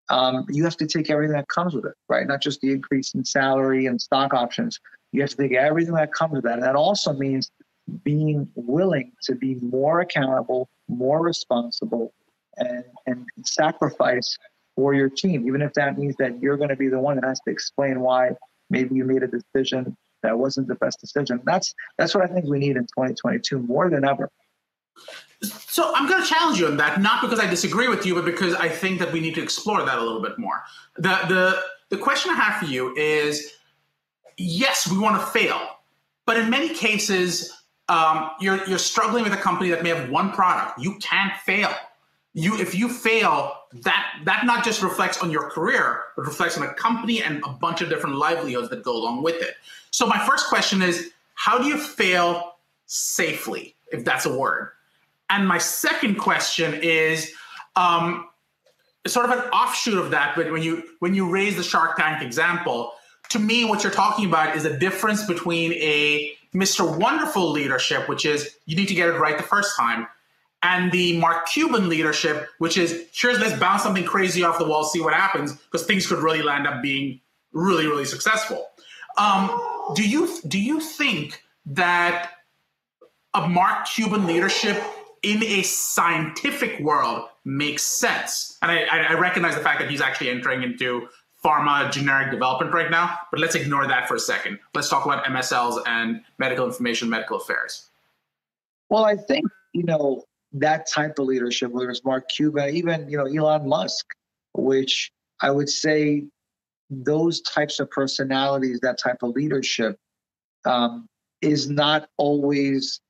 um, 0.09 0.47
you 0.49 0.65
have 0.65 0.77
to 0.79 0.87
take 0.87 1.11
everything 1.11 1.37
that 1.37 1.49
comes 1.49 1.75
with 1.75 1.85
it, 1.85 1.95
right? 2.09 2.27
Not 2.27 2.43
just 2.43 2.61
the 2.61 2.73
increase 2.73 3.15
in 3.15 3.25
salary 3.25 3.87
and 3.87 4.01
stock 4.01 4.35
options. 4.35 4.81
You 5.13 5.21
have 5.21 5.31
to 5.31 5.37
take 5.37 5.53
everything 5.53 5.95
that 5.95 6.13
comes 6.13 6.35
with 6.35 6.45
that. 6.45 6.55
And 6.55 6.63
that 6.63 6.77
also 6.77 7.13
means 7.13 7.51
being 8.05 8.49
willing 8.55 9.13
to 9.25 9.35
be 9.35 9.57
more 9.57 10.01
accountable, 10.01 10.69
more 10.89 11.23
responsible, 11.23 12.13
and, 12.57 12.85
and 13.07 13.27
sacrifice 13.45 14.37
for 14.77 14.95
your 14.95 15.09
team, 15.09 15.47
even 15.47 15.63
if 15.63 15.73
that 15.75 15.99
means 15.99 16.15
that 16.19 16.41
you're 16.41 16.57
going 16.57 16.71
to 16.71 16.77
be 16.77 16.89
the 16.89 16.99
one 16.99 17.17
that 17.17 17.25
has 17.25 17.41
to 17.41 17.51
explain 17.51 18.01
why 18.01 18.31
maybe 18.71 18.95
you 18.95 19.05
made 19.05 19.23
a 19.23 19.29
decision 19.29 19.97
that 20.23 20.39
wasn't 20.39 20.69
the 20.69 20.75
best 20.77 21.01
decision. 21.01 21.41
That's 21.45 21.75
that's 21.99 22.15
what 22.15 22.25
I 22.25 22.33
think 22.33 22.47
we 22.47 22.59
need 22.59 22.77
in 22.77 22.85
2022 22.85 23.59
more 23.59 23.91
than 23.91 24.05
ever. 24.05 24.31
So 25.43 25.93
I'm 25.95 26.09
going 26.09 26.23
to 26.23 26.29
challenge 26.29 26.61
you 26.61 26.67
on 26.67 26.77
that, 26.77 27.01
not 27.01 27.23
because 27.23 27.41
I 27.41 27.47
disagree 27.49 27.89
with 27.89 28.07
you, 28.07 28.15
but 28.15 28.25
because 28.25 28.55
I 28.55 28.69
think 28.69 28.99
that 29.01 29.13
we 29.13 29.21
need 29.21 29.35
to 29.35 29.43
explore 29.43 29.83
that 29.85 29.99
a 29.99 30.03
little 30.03 30.23
bit 30.23 30.39
more. 30.39 30.63
The 30.97 31.19
the 31.29 31.63
the 31.89 31.97
question 31.97 32.31
I 32.31 32.35
have 32.35 32.61
for 32.61 32.67
you 32.67 32.95
is: 32.95 33.55
Yes, 34.37 34.91
we 34.91 34.99
want 34.99 35.21
to 35.21 35.27
fail, 35.27 35.61
but 36.27 36.37
in 36.37 36.49
many 36.51 36.69
cases, 36.69 37.53
um, 37.89 38.31
you're 38.41 38.65
you're 38.69 38.79
struggling 38.79 39.25
with 39.25 39.33
a 39.33 39.39
company 39.39 39.71
that 39.71 39.83
may 39.83 39.89
have 39.89 40.11
one 40.11 40.31
product. 40.33 40.79
You 40.79 40.99
can't 40.99 41.37
fail. 41.39 41.71
You 42.35 42.59
if 42.61 42.75
you 42.75 42.89
fail, 42.89 43.55
that 43.83 44.21
that 44.25 44.47
not 44.47 44.65
just 44.65 44.83
reflects 44.83 45.19
on 45.19 45.31
your 45.31 45.51
career, 45.51 46.03
but 46.17 46.27
reflects 46.27 46.57
on 46.57 46.65
a 46.65 46.73
company 46.75 47.23
and 47.23 47.43
a 47.45 47.51
bunch 47.51 47.81
of 47.81 47.89
different 47.89 48.17
livelihoods 48.17 48.71
that 48.71 48.83
go 48.83 48.97
along 48.97 49.23
with 49.23 49.43
it. 49.43 49.55
So 49.91 50.07
my 50.07 50.25
first 50.27 50.49
question 50.49 50.83
is: 50.83 51.13
How 51.35 51.59
do 51.59 51.67
you 51.67 51.79
fail 51.79 52.57
safely, 52.87 53.75
if 53.91 54.05
that's 54.05 54.25
a 54.25 54.39
word? 54.39 54.71
And 55.33 55.49
my 55.49 55.57
second 55.57 56.17
question 56.17 56.75
is 56.75 57.33
um, 57.75 58.29
sort 59.07 59.25
of 59.25 59.33
an 59.33 59.45
offshoot 59.51 59.97
of 59.97 60.11
that. 60.11 60.37
But 60.37 60.53
when 60.53 60.63
you 60.63 60.83
when 60.99 61.15
you 61.15 61.29
raise 61.29 61.57
the 61.57 61.63
Shark 61.63 61.97
Tank 61.97 62.23
example, 62.23 62.93
to 63.31 63.39
me, 63.39 63.65
what 63.65 63.83
you're 63.83 63.93
talking 63.93 64.27
about 64.27 64.55
is 64.55 64.67
a 64.67 64.79
difference 64.79 65.25
between 65.25 65.73
a 65.73 66.35
Mr. 66.55 66.99
Wonderful 66.99 67.51
leadership, 67.51 68.11
which 68.11 68.27
is 68.27 68.57
you 68.67 68.77
need 68.77 68.89
to 68.89 68.95
get 68.95 69.09
it 69.09 69.19
right 69.19 69.39
the 69.39 69.43
first 69.43 69.75
time, 69.75 70.07
and 70.63 70.93
the 70.93 71.19
Mark 71.19 71.47
Cuban 71.47 71.89
leadership, 71.89 72.51
which 72.59 72.77
is 72.77 73.07
here's 73.15 73.39
let's 73.39 73.59
bounce 73.59 73.83
something 73.83 74.05
crazy 74.05 74.45
off 74.45 74.59
the 74.59 74.67
wall, 74.67 74.85
see 74.85 75.01
what 75.01 75.15
happens, 75.15 75.55
because 75.55 75.87
things 75.87 76.07
could 76.07 76.19
really 76.19 76.43
land 76.43 76.67
up 76.67 76.83
being 76.83 77.19
really, 77.53 77.87
really 77.87 78.05
successful. 78.05 78.67
Um, 79.17 79.59
do 79.95 80.07
you 80.07 80.39
do 80.47 80.61
you 80.61 80.79
think 80.79 81.43
that 81.65 82.33
a 83.33 83.49
Mark 83.49 83.87
Cuban 83.87 84.27
leadership 84.27 84.77
in 85.23 85.43
a 85.43 85.63
scientific 85.63 86.81
world 86.81 87.29
makes 87.45 87.83
sense. 87.83 88.59
And 88.63 88.71
I, 88.71 88.85
I, 89.11 89.15
recognize 89.15 89.55
the 89.55 89.61
fact 89.61 89.81
that 89.81 89.91
he's 89.91 90.01
actually 90.01 90.31
entering 90.31 90.63
into 90.63 91.09
pharma 91.45 91.91
generic 91.91 92.31
development 92.31 92.73
right 92.73 92.91
now, 92.91 93.19
but 93.31 93.41
let's 93.41 93.55
ignore 93.55 93.87
that 93.87 94.07
for 94.07 94.15
a 94.15 94.21
second. 94.21 94.59
Let's 94.75 94.89
talk 94.89 95.05
about 95.05 95.25
MSLs 95.25 95.83
and 95.87 96.23
medical 96.39 96.67
information, 96.67 97.09
medical 97.09 97.37
affairs. 97.37 97.89
Well, 98.91 99.05
I 99.05 99.17
think, 99.17 99.47
you 99.73 99.85
know, 99.85 100.25
that 100.53 100.89
type 100.89 101.19
of 101.19 101.27
leadership, 101.27 101.73
whether 101.73 101.91
it's 101.91 102.05
Mark 102.05 102.29
Cuban, 102.29 102.75
even, 102.75 103.09
you 103.09 103.17
know, 103.17 103.27
Elon 103.27 103.69
Musk, 103.69 104.07
which 104.55 105.11
I 105.41 105.51
would 105.51 105.69
say 105.69 106.25
those 106.91 107.41
types 107.43 107.81
of 107.81 107.91
personalities, 107.91 108.81
that 108.81 108.99
type 108.99 109.23
of 109.23 109.31
leadership, 109.31 109.97
um, 110.65 111.07
is 111.41 111.69
not 111.69 112.09
always 112.19 113.01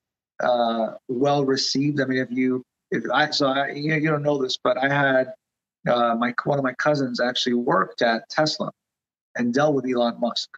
uh, 0.42 0.94
well 1.08 1.44
received. 1.44 2.00
I 2.00 2.04
mean, 2.04 2.18
if 2.18 2.30
you, 2.30 2.62
if 2.90 3.04
I, 3.12 3.30
so 3.30 3.46
I, 3.46 3.70
you, 3.70 3.88
know, 3.90 3.96
you 3.96 4.10
don't 4.10 4.22
know 4.22 4.42
this, 4.42 4.58
but 4.62 4.76
I 4.76 4.88
had 4.88 5.32
uh, 5.88 6.14
my 6.14 6.34
one 6.44 6.58
of 6.58 6.64
my 6.64 6.74
cousins 6.74 7.20
actually 7.20 7.54
worked 7.54 8.02
at 8.02 8.28
Tesla 8.28 8.70
and 9.36 9.52
dealt 9.52 9.74
with 9.74 9.86
Elon 9.86 10.20
Musk. 10.20 10.48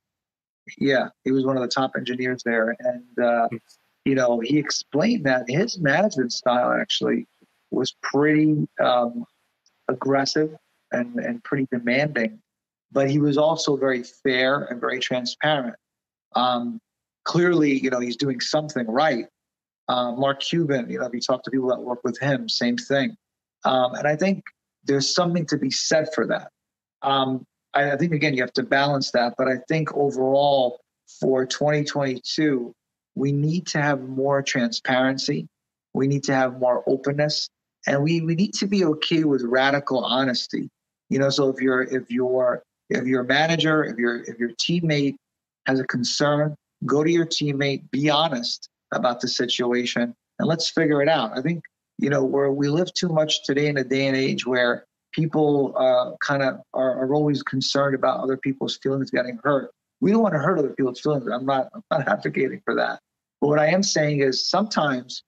Yeah, 0.79 1.09
he 1.25 1.33
was 1.33 1.45
one 1.45 1.57
of 1.57 1.63
the 1.63 1.69
top 1.69 1.93
engineers 1.97 2.43
there, 2.45 2.75
and 2.81 3.25
uh, 3.25 3.49
you 4.05 4.15
know, 4.15 4.41
he 4.41 4.59
explained 4.59 5.25
that 5.25 5.45
his 5.49 5.79
management 5.79 6.33
style 6.33 6.73
actually 6.73 7.27
was 7.71 7.95
pretty 8.03 8.67
um, 8.83 9.25
aggressive 9.89 10.55
and 10.93 11.17
and 11.17 11.43
pretty 11.45 11.67
demanding, 11.71 12.41
but 12.93 13.11
he 13.11 13.19
was 13.19 13.37
also 13.37 13.77
very 13.77 14.03
fair 14.03 14.65
and 14.65 14.81
very 14.81 15.01
transparent. 15.01 15.77
Um, 16.35 16.81
clearly, 17.25 17.79
you 17.79 17.91
know, 17.91 18.01
he's 18.01 18.17
doing 18.17 18.41
something 18.41 18.87
right, 18.87 19.27
uh, 19.89 20.13
Mark 20.13 20.41
Cuban, 20.41 20.89
you 20.91 20.99
know, 20.99 21.07
if 21.07 21.13
you 21.13 21.21
talk 21.21 21.43
to 21.45 21.51
people 21.51 21.69
that 21.69 21.81
work 21.81 22.01
with 22.05 22.19
him, 22.19 22.49
same 22.49 22.77
thing. 22.77 23.17
Um, 23.65 23.95
and 23.95 24.07
I 24.07 24.17
think 24.17 24.45
there's 24.85 25.15
something 25.15 25.47
to 25.47 25.59
be 25.59 25.71
said 25.71 26.09
for 26.15 26.27
that. 26.27 26.49
Um, 27.03 27.45
I, 27.75 27.93
I, 27.93 27.97
think, 27.97 28.13
again, 28.13 28.35
you 28.35 28.43
have 28.43 28.53
to 28.55 28.63
balance 28.63 29.11
that. 29.13 29.35
But 29.37 29.49
I 29.49 29.57
think 29.69 29.95
overall 29.95 30.81
for 31.21 31.45
2022, 31.45 32.73
we 33.15 33.33
need 33.33 33.67
to 33.69 33.83
have 33.83 34.01
more 34.03 34.43
transparency. 34.43 35.47
We 35.93 36.07
need 36.07 36.25
to 36.25 36.35
have 36.35 36.59
more 36.59 36.83
openness. 36.87 37.49
And 37.87 38.03
we, 38.03 38.23
we 38.23 38.35
need 38.35 38.55
to 38.55 38.67
be 38.67 38.85
okay 38.85 39.25
with 39.25 39.43
radical 39.43 40.05
honesty. 40.05 40.69
You 41.11 41.19
know, 41.19 41.29
so 41.29 41.49
if 41.49 41.61
you're 41.61 41.83
if 41.83 42.11
you're 42.11 42.63
if 42.89 43.05
your 43.05 43.25
manager, 43.25 43.85
if 43.85 43.99
your 43.99 44.23
if 44.23 44.39
your 44.39 44.51
teammate 44.53 45.17
has 45.67 45.79
a 45.79 45.85
concern, 45.85 46.57
go 46.87 47.05
to 47.05 47.11
your 47.11 47.27
teammate, 47.27 47.91
be 47.91 48.09
honest, 48.11 48.69
about 48.95 49.21
the 49.21 49.29
situation 49.29 50.15
and 50.39 50.49
let's 50.49 50.71
figure 50.71 51.03
it 51.03 51.09
out. 51.09 51.37
I 51.37 51.43
think, 51.43 51.63
you 51.99 52.11
know, 52.11 52.25
where 52.25 52.51
we 52.51 52.69
live 52.69 52.93
too 52.95 53.09
much 53.09 53.45
today 53.45 53.67
in 53.67 53.77
a 53.77 53.85
day 53.85 54.07
and 54.07 54.17
age 54.17 54.47
where 54.47 54.85
people 55.13 55.75
uh, 55.77 56.17
kind 56.21 56.43
of 56.43 56.61
are, 56.73 57.05
are, 57.05 57.15
always 57.15 57.43
concerned 57.43 57.95
about 57.95 58.21
other 58.21 58.37
people's 58.37 58.77
feelings 58.79 59.11
getting 59.11 59.39
hurt. 59.45 59.71
We 60.01 60.11
don't 60.11 60.23
want 60.23 60.35
to 60.35 60.41
hurt 60.41 60.59
other 60.59 60.71
people's 60.71 61.01
feelings. 61.01 61.25
I'm 61.33 61.47
not, 61.47 61.69
I'm 61.73 61.83
not 61.91 62.09
advocating 62.09 62.61
for 62.65 62.75
that. 62.75 62.99
But 63.41 63.49
what 63.49 63.61
I 63.61 63.69
am 63.69 63.83
saying 63.83 64.21
is 64.21 64.49
sometimes 64.49 65.23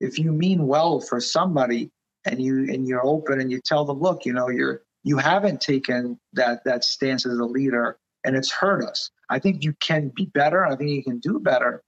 if 0.00 0.18
you 0.18 0.32
mean 0.32 0.66
well 0.66 1.00
for 1.00 1.20
somebody 1.20 1.90
and 2.24 2.40
you 2.40 2.72
and 2.72 2.86
you're 2.86 3.04
open 3.04 3.40
and 3.40 3.50
you 3.50 3.60
tell 3.64 3.84
them, 3.84 4.00
look, 4.00 4.24
you 4.24 4.32
know, 4.32 4.48
you're 4.48 4.82
you 5.04 5.16
haven't 5.16 5.60
taken 5.60 6.18
that 6.32 6.64
that 6.64 6.84
stance 6.84 7.26
as 7.26 7.38
a 7.38 7.44
leader 7.44 7.98
and 8.24 8.36
it's 8.36 8.50
hurt 8.50 8.84
us. 8.84 9.10
I 9.30 9.38
think 9.38 9.64
you 9.64 9.72
can 9.80 10.12
be 10.14 10.26
better. 10.26 10.66
I 10.66 10.76
think 10.76 10.90
you 10.90 11.02
can 11.02 11.18
do 11.18 11.38
better. 11.38 11.82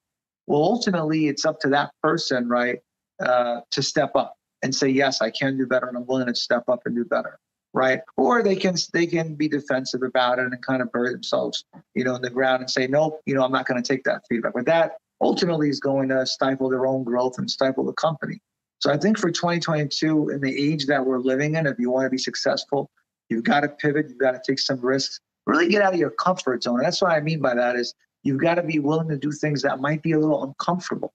Well, 0.49 0.63
ultimately, 0.63 1.29
it's 1.29 1.45
up 1.45 1.61
to 1.61 1.69
that 1.69 1.91
person, 2.03 2.49
right, 2.49 2.79
uh, 3.21 3.61
to 3.71 3.83
step 3.83 4.13
up 4.15 4.35
and 4.63 4.75
say, 4.75 4.89
yes, 4.89 5.21
I 5.21 5.31
can 5.31 5.59
do 5.59 5.67
better, 5.67 5.87
and 5.87 5.97
I'm 5.97 6.07
willing 6.07 6.27
to 6.27 6.35
step 6.35 6.65
up 6.69 6.81
and 6.87 6.97
do 6.97 7.05
better, 7.05 7.39
right? 7.75 8.01
Or 8.17 8.43
they 8.43 8.57
can 8.57 8.77
they 8.95 9.07
can 9.07 9.35
be 9.35 9.47
defensive 9.47 10.03
about 10.03 10.39
it 10.39 10.47
and 10.47 10.63
kind 10.65 10.81
of 10.81 10.91
bury 10.91 11.13
themselves, 11.13 11.67
you 11.95 12.03
know, 12.03 12.15
in 12.15 12.23
the 12.23 12.31
ground 12.31 12.63
and 12.63 12.71
say, 12.71 12.87
nope, 12.87 13.21
you 13.27 13.35
know, 13.35 13.45
I'm 13.45 13.53
not 13.53 13.67
going 13.67 13.81
to 13.81 13.87
take 13.87 14.05
that 14.05 14.23
feedback. 14.27 14.55
But 14.55 14.65
that 14.65 14.93
ultimately 15.21 15.69
is 15.69 15.81
going 15.81 16.09
to 16.09 16.25
stifle 16.25 16.71
their 16.71 16.87
own 16.87 17.05
growth 17.05 17.37
and 17.37 17.51
stifle 17.51 17.85
the 17.85 17.93
company. 17.93 18.41
So 18.79 18.91
I 18.91 18.97
think 18.97 19.19
for 19.19 19.31
2022, 19.31 20.31
in 20.31 20.41
the 20.41 20.73
age 20.73 20.87
that 20.87 21.05
we're 21.05 21.19
living 21.19 21.57
in, 21.57 21.67
if 21.67 21.79
you 21.79 21.91
want 21.91 22.07
to 22.07 22.11
be 22.11 22.17
successful, 22.19 22.91
you've 23.29 23.45
got 23.45 23.61
to 23.61 23.69
pivot. 23.69 24.07
You've 24.09 24.19
got 24.19 24.33
to 24.33 24.41
take 24.47 24.61
some 24.61 24.81
risks. 24.81 25.21
Really 25.47 25.69
get 25.69 25.83
out 25.83 25.93
of 25.93 26.01
your 26.01 26.11
comfort 26.11 26.63
zone. 26.63 26.77
And 26.77 26.87
that's 26.87 27.03
what 27.03 27.11
I 27.11 27.21
mean 27.21 27.41
by 27.41 27.55
that 27.55 27.77
is 27.77 27.95
you've 28.23 28.41
got 28.41 28.57
to 28.57 28.63
be 28.63 28.79
willing 28.79 29.09
to 29.09 29.17
do 29.17 29.33
things 29.33 29.63
that 29.63 29.81
might 29.81 30.03
be 30.03 30.13
a 30.13 30.19
little 30.19 30.45
uncomfortable. 30.45 31.13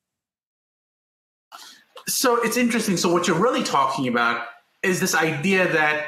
So 2.08 2.42
it's 2.44 2.58
interesting. 2.58 2.98
So 2.98 3.12
what 3.12 3.28
you're 3.28 3.40
really 3.40 3.64
talking 3.64 4.08
about 4.08 4.46
is 4.82 5.00
this 5.00 5.16
idea 5.16 5.72
that 5.72 6.08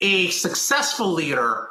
a 0.00 0.28
successful 0.30 1.12
leader 1.12 1.68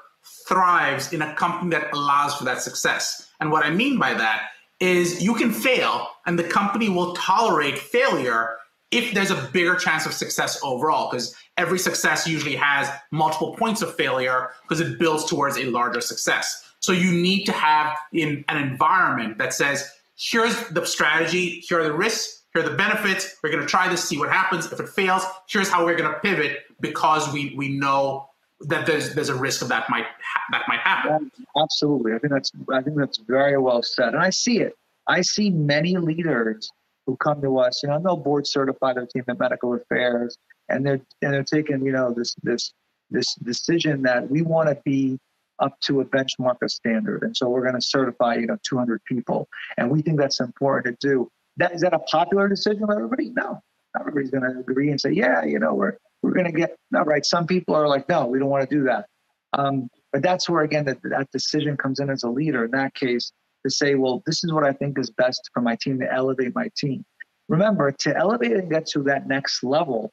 thrives 0.47 1.13
in 1.13 1.21
a 1.21 1.33
company 1.35 1.71
that 1.71 1.93
allows 1.93 2.35
for 2.35 2.43
that 2.45 2.61
success. 2.61 3.29
And 3.39 3.51
what 3.51 3.65
I 3.65 3.69
mean 3.69 3.97
by 3.97 4.13
that 4.13 4.49
is 4.79 5.23
you 5.23 5.33
can 5.33 5.51
fail 5.51 6.09
and 6.25 6.37
the 6.37 6.43
company 6.43 6.89
will 6.89 7.13
tolerate 7.13 7.77
failure 7.77 8.57
if 8.91 9.13
there's 9.13 9.31
a 9.31 9.49
bigger 9.53 9.75
chance 9.75 10.05
of 10.05 10.13
success 10.13 10.59
overall 10.63 11.09
because 11.09 11.35
every 11.57 11.79
success 11.79 12.27
usually 12.27 12.55
has 12.55 12.89
multiple 13.11 13.55
points 13.55 13.81
of 13.81 13.95
failure 13.95 14.51
because 14.61 14.79
it 14.79 14.99
builds 14.99 15.25
towards 15.25 15.57
a 15.57 15.65
larger 15.65 16.01
success. 16.01 16.72
So 16.83 16.91
you 16.91 17.13
need 17.13 17.45
to 17.45 17.53
have 17.53 17.95
in 18.11 18.43
an 18.49 18.57
environment 18.57 19.37
that 19.37 19.53
says, 19.53 19.89
here's 20.17 20.67
the 20.67 20.85
strategy, 20.85 21.61
here 21.61 21.79
are 21.79 21.83
the 21.85 21.93
risks, 21.93 22.43
here 22.53 22.61
are 22.61 22.69
the 22.69 22.75
benefits. 22.75 23.37
We're 23.41 23.51
going 23.51 23.63
to 23.63 23.69
try 23.69 23.87
this, 23.87 24.03
see 24.03 24.17
what 24.17 24.29
happens. 24.29 24.69
If 24.69 24.81
it 24.81 24.89
fails, 24.89 25.23
here's 25.47 25.69
how 25.69 25.85
we're 25.85 25.95
going 25.95 26.11
to 26.11 26.19
pivot 26.19 26.57
because 26.81 27.31
we 27.31 27.55
we 27.55 27.69
know 27.69 28.27
that 28.59 28.85
there's 28.85 29.15
there's 29.15 29.29
a 29.29 29.35
risk 29.35 29.61
of 29.61 29.69
that 29.69 29.89
might 29.89 30.03
ha- 30.03 30.43
that 30.51 30.63
might 30.67 30.81
happen. 30.81 31.31
absolutely, 31.55 32.15
I 32.15 32.19
think 32.19 32.33
that's 32.33 32.51
I 32.73 32.81
think 32.81 32.97
that's 32.97 33.17
very 33.17 33.57
well 33.57 33.81
said, 33.81 34.09
and 34.09 34.21
I 34.21 34.29
see 34.29 34.59
it. 34.59 34.75
I 35.07 35.21
see 35.21 35.51
many 35.51 35.95
leaders 35.95 36.69
who 37.05 37.15
come 37.15 37.41
to 37.43 37.59
us. 37.59 37.81
You 37.81 37.89
know, 37.89 37.97
no 37.99 38.17
board 38.17 38.45
certified 38.45 38.97
or 38.97 39.05
team 39.05 39.23
in 39.25 39.37
medical 39.37 39.73
affairs, 39.73 40.37
and 40.67 40.85
they're 40.85 40.99
and 41.21 41.33
they're 41.33 41.43
taking 41.43 41.85
you 41.85 41.93
know 41.93 42.13
this 42.13 42.35
this 42.43 42.73
this 43.09 43.33
decision 43.35 44.01
that 44.01 44.29
we 44.29 44.41
want 44.41 44.67
to 44.67 44.77
be 44.83 45.17
up 45.59 45.79
to 45.81 46.01
a 46.01 46.05
benchmark 46.05 46.61
of 46.61 46.71
standard, 46.71 47.23
and 47.23 47.35
so 47.35 47.49
we're 47.49 47.61
going 47.61 47.75
to 47.75 47.81
certify 47.81 48.35
you 48.35 48.47
know 48.47 48.57
200 48.63 49.03
people, 49.05 49.47
and 49.77 49.89
we 49.89 50.01
think 50.01 50.19
that's 50.19 50.39
important 50.39 50.99
to 50.99 51.07
do. 51.07 51.29
That 51.57 51.73
is 51.73 51.81
that 51.81 51.93
a 51.93 51.99
popular 51.99 52.47
decision 52.47 52.81
with 52.81 52.95
everybody? 52.95 53.31
No, 53.35 53.59
Not 53.93 54.01
everybody's 54.01 54.31
going 54.31 54.43
to 54.43 54.59
agree 54.59 54.89
and 54.89 54.99
say, 54.99 55.11
yeah, 55.11 55.43
you 55.43 55.59
know, 55.59 55.73
we're 55.73 55.97
we're 56.21 56.33
going 56.33 56.45
to 56.45 56.51
get 56.51 56.75
right. 56.91 57.25
Some 57.25 57.45
people 57.45 57.75
are 57.75 57.87
like, 57.87 58.07
no, 58.09 58.25
we 58.25 58.39
don't 58.39 58.49
want 58.49 58.67
to 58.67 58.75
do 58.75 58.83
that. 58.83 59.05
Um, 59.53 59.89
but 60.11 60.23
that's 60.23 60.49
where 60.49 60.63
again 60.63 60.85
that 60.85 61.01
that 61.03 61.29
decision 61.31 61.77
comes 61.77 61.99
in 61.99 62.09
as 62.09 62.23
a 62.23 62.29
leader. 62.29 62.65
In 62.65 62.71
that 62.71 62.93
case, 62.95 63.31
to 63.65 63.71
say, 63.71 63.95
well, 63.95 64.23
this 64.25 64.43
is 64.43 64.51
what 64.51 64.63
I 64.63 64.73
think 64.73 64.99
is 64.99 65.09
best 65.11 65.49
for 65.53 65.61
my 65.61 65.75
team 65.75 65.99
to 65.99 66.11
elevate 66.11 66.53
my 66.55 66.69
team. 66.77 67.05
Remember, 67.49 67.91
to 67.91 68.17
elevate 68.17 68.53
and 68.53 68.69
get 68.69 68.85
to 68.87 69.03
that 69.03 69.27
next 69.27 69.63
level, 69.63 70.11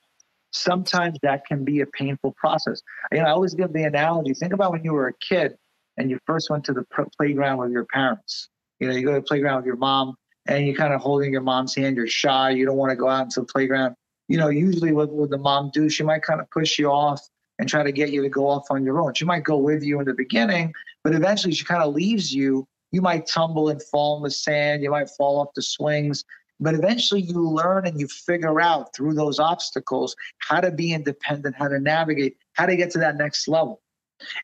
sometimes 0.53 1.19
that 1.23 1.47
can 1.47 1.65
be 1.65 1.81
a 1.81 1.87
painful 1.87 2.33
process. 2.33 2.83
You 3.13 3.19
know, 3.19 3.25
I 3.27 3.31
always 3.31 3.55
give 3.55 3.73
the 3.73 3.85
analogy. 3.85 4.35
Think 4.35 4.53
about 4.53 4.73
when 4.73 4.85
you 4.85 4.93
were 4.93 5.09
a 5.09 5.15
kid 5.15 5.57
and 5.97 6.11
you 6.11 6.19
first 6.27 6.51
went 6.51 6.65
to 6.65 6.73
the 6.73 6.85
playground 7.17 7.59
with 7.59 7.71
your 7.71 7.85
parents. 7.87 8.49
You 8.79 8.89
know, 8.89 8.95
you 8.95 9.05
go 9.05 9.15
to 9.15 9.21
the 9.21 9.27
playground 9.27 9.57
with 9.57 9.67
your 9.67 9.77
mom 9.77 10.17
and 10.47 10.67
you're 10.67 10.77
kind 10.77 10.95
of 10.95 11.01
holding 11.01 11.33
your 11.33 11.43
mom's 11.43 11.75
hand, 11.75 11.97
you're 11.97 12.07
shy, 12.07 12.51
you 12.51 12.65
don't 12.65 12.77
want 12.77 12.91
to 12.91 12.97
go 12.97 13.09
out 13.09 13.25
into 13.25 13.41
the 13.41 13.47
playground. 13.47 13.95
You 14.29 14.39
know, 14.39 14.49
usually 14.49 14.93
what 14.93 15.11
would 15.13 15.31
the 15.31 15.39
mom 15.39 15.71
do? 15.73 15.89
She 15.89 16.03
might 16.03 16.23
kind 16.23 16.41
of 16.41 16.51
push 16.51 16.79
you 16.79 16.91
off 16.91 17.21
and 17.59 17.69
try 17.69 17.83
to 17.83 17.93
get 17.93 18.11
you 18.11 18.23
to 18.23 18.29
go 18.29 18.49
off 18.49 18.67
on 18.71 18.85
your 18.85 19.01
own. 19.01 19.13
She 19.15 19.25
might 19.25 19.45
go 19.45 19.59
with 19.59 19.83
you 19.83 20.01
in 20.01 20.07
the 20.07 20.15
beginning, 20.15 20.73
but 21.05 21.15
eventually 21.15 21.53
she 21.53 21.65
kind 21.65 21.83
of 21.83 21.95
leaves 21.95 22.33
you. 22.33 22.67
You 22.91 23.03
might 23.03 23.27
tumble 23.27 23.69
and 23.69 23.83
fall 23.83 24.17
in 24.17 24.23
the 24.23 24.31
sand, 24.31 24.83
you 24.83 24.91
might 24.91 25.11
fall 25.11 25.41
off 25.41 25.49
the 25.55 25.63
swings, 25.63 26.25
but 26.61 26.75
eventually 26.75 27.23
you 27.23 27.41
learn 27.41 27.87
and 27.87 27.99
you 27.99 28.07
figure 28.07 28.61
out 28.61 28.95
through 28.95 29.15
those 29.15 29.39
obstacles 29.39 30.15
how 30.39 30.61
to 30.61 30.71
be 30.71 30.93
independent, 30.93 31.57
how 31.57 31.69
to 31.69 31.81
navigate, 31.81 32.37
how 32.53 32.67
to 32.67 32.77
get 32.77 32.91
to 32.91 32.99
that 32.99 33.17
next 33.17 33.49
level. 33.49 33.81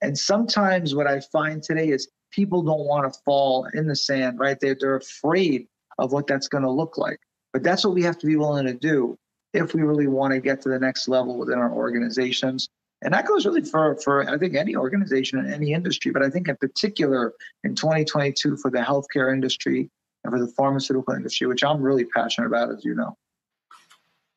And 0.01 0.19
sometimes 0.19 0.95
what 0.95 1.07
I 1.07 1.21
find 1.21 1.63
today 1.63 1.89
is 1.89 2.09
people 2.31 2.63
don't 2.63 2.87
want 2.87 3.13
to 3.13 3.21
fall 3.25 3.69
in 3.75 3.87
the 3.87 3.97
sand, 3.97 4.39
right? 4.39 4.59
They're, 4.59 4.77
they're 4.79 4.97
afraid 4.97 5.69
of 5.99 6.13
what 6.13 6.27
that's 6.27 6.49
going 6.49 6.65
to 6.65 6.71
look 6.71 6.97
like. 6.97 7.21
But 7.53 7.63
that's 7.63 7.85
what 7.85 7.95
we 7.95 8.03
have 8.03 8.19
to 8.19 8.27
be 8.27 8.37
willing 8.37 8.67
to 8.67 8.75
do 8.75 9.19
if 9.53 9.75
we 9.75 9.83
really 9.83 10.07
want 10.07 10.33
to 10.33 10.41
get 10.41 10.61
to 10.63 10.69
the 10.69 10.79
next 10.79 11.09
level 11.09 11.39
within 11.39 11.59
our 11.59 11.73
organizations. 11.73 12.69
And 13.03 13.13
that 13.13 13.27
goes 13.27 13.45
really 13.45 13.63
for, 13.63 13.97
for 13.97 14.29
I 14.29 14.39
think 14.39 14.55
any 14.55 14.75
organization 14.75 15.39
in 15.39 15.53
any 15.53 15.73
industry, 15.73 16.13
but 16.13 16.23
I 16.23 16.31
think 16.31 16.49
in 16.49 16.57
particular 16.57 17.35
in 17.63 17.75
2022 17.75 18.57
for 18.57 18.71
the 18.71 18.79
healthcare 18.79 19.33
industry 19.33 19.91
and 20.27 20.35
for 20.35 20.45
the 20.45 20.53
pharmaceutical 20.53 21.15
industry, 21.15 21.47
which 21.47 21.63
I'm 21.63 21.83
really 21.83 22.05
passionate 22.05 22.49
about, 22.49 22.71
as 22.71 22.85
you 22.85 22.95
know. 22.95 23.17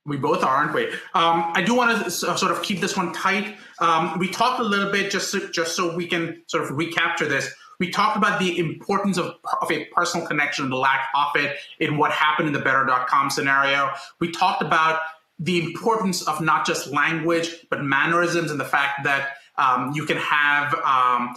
We 0.05 0.17
both 0.17 0.43
are, 0.43 0.55
aren't 0.55 0.73
we? 0.73 0.87
Um, 1.13 1.51
I 1.53 1.61
do 1.65 1.75
want 1.75 2.03
to 2.03 2.11
sort 2.11 2.51
of 2.51 2.63
keep 2.63 2.79
this 2.79 2.95
one 2.95 3.13
tight. 3.13 3.57
Um, 3.79 4.17
we 4.17 4.29
talked 4.29 4.59
a 4.59 4.63
little 4.63 4.91
bit 4.91 5.11
just 5.11 5.29
so, 5.29 5.47
just 5.49 5.75
so 5.75 5.95
we 5.95 6.07
can 6.07 6.41
sort 6.47 6.63
of 6.63 6.71
recapture 6.71 7.27
this. 7.27 7.53
We 7.79 7.91
talked 7.91 8.17
about 8.17 8.39
the 8.39 8.57
importance 8.57 9.17
of, 9.17 9.35
of 9.61 9.71
a 9.71 9.85
personal 9.85 10.25
connection, 10.25 10.69
the 10.69 10.77
lack 10.77 11.07
of 11.15 11.35
it 11.35 11.57
in 11.79 11.97
what 11.97 12.11
happened 12.11 12.47
in 12.47 12.53
the 12.53 12.59
better.com 12.59 13.29
scenario. 13.29 13.91
We 14.19 14.31
talked 14.31 14.61
about 14.61 14.99
the 15.37 15.63
importance 15.63 16.27
of 16.27 16.41
not 16.41 16.65
just 16.65 16.87
language, 16.87 17.65
but 17.69 17.83
mannerisms 17.83 18.51
and 18.51 18.59
the 18.59 18.65
fact 18.65 19.03
that 19.05 19.29
um, 19.57 19.91
you 19.93 20.05
can 20.05 20.17
have 20.17 20.73
um, 20.75 21.35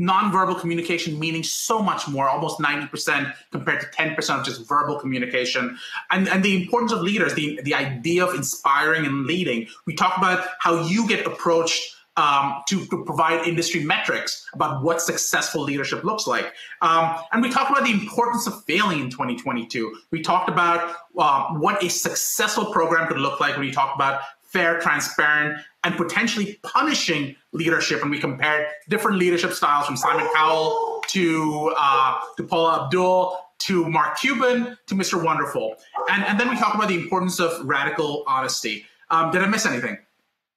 nonverbal 0.00 0.58
communication 0.58 1.18
meaning 1.18 1.42
so 1.42 1.82
much 1.82 2.08
more, 2.08 2.28
almost 2.28 2.58
90% 2.58 3.34
compared 3.52 3.80
to 3.82 3.86
10% 3.88 4.38
of 4.38 4.44
just 4.44 4.66
verbal 4.66 4.98
communication. 4.98 5.78
And, 6.10 6.28
and 6.28 6.42
the 6.42 6.62
importance 6.62 6.92
of 6.92 7.02
leaders, 7.02 7.34
the, 7.34 7.60
the 7.62 7.74
idea 7.74 8.24
of 8.24 8.34
inspiring 8.34 9.04
and 9.04 9.26
leading. 9.26 9.66
We 9.86 9.94
talk 9.94 10.16
about 10.16 10.46
how 10.58 10.86
you 10.86 11.06
get 11.06 11.26
approached 11.26 11.96
um, 12.16 12.62
to, 12.68 12.84
to, 12.86 13.04
provide 13.04 13.46
industry 13.46 13.84
metrics 13.84 14.46
about 14.52 14.82
what 14.82 15.00
successful 15.00 15.62
leadership 15.62 16.04
looks 16.04 16.26
like. 16.26 16.52
Um, 16.82 17.16
and 17.32 17.40
we 17.40 17.50
talked 17.50 17.70
about 17.70 17.84
the 17.84 17.92
importance 17.92 18.46
of 18.46 18.64
failing 18.64 19.00
in 19.00 19.10
2022. 19.10 19.96
We 20.10 20.20
talked 20.20 20.48
about 20.48 20.96
uh, 21.16 21.54
what 21.54 21.82
a 21.82 21.88
successful 21.88 22.72
program 22.72 23.08
could 23.08 23.18
look 23.18 23.40
like 23.40 23.56
when 23.56 23.66
we 23.66 23.72
talk 23.72 23.94
about 23.94 24.20
fair, 24.50 24.80
transparent, 24.80 25.60
and 25.84 25.96
potentially 25.96 26.58
punishing 26.62 27.36
leadership. 27.52 28.02
And 28.02 28.10
we 28.10 28.18
compared 28.18 28.66
different 28.88 29.18
leadership 29.18 29.52
styles 29.52 29.86
from 29.86 29.96
Simon 29.96 30.28
Cowell 30.34 31.02
to 31.08 31.74
uh, 31.78 32.20
to 32.36 32.44
Paula 32.44 32.84
Abdul 32.84 33.38
to 33.60 33.88
Mark 33.88 34.18
Cuban 34.18 34.76
to 34.86 34.94
Mr. 34.94 35.22
Wonderful. 35.22 35.76
And, 36.10 36.24
and 36.24 36.40
then 36.40 36.48
we 36.48 36.56
talk 36.56 36.74
about 36.74 36.88
the 36.88 36.94
importance 36.94 37.38
of 37.40 37.64
radical 37.64 38.24
honesty. 38.26 38.86
Um, 39.10 39.30
did 39.30 39.42
I 39.42 39.46
miss 39.46 39.66
anything? 39.66 39.98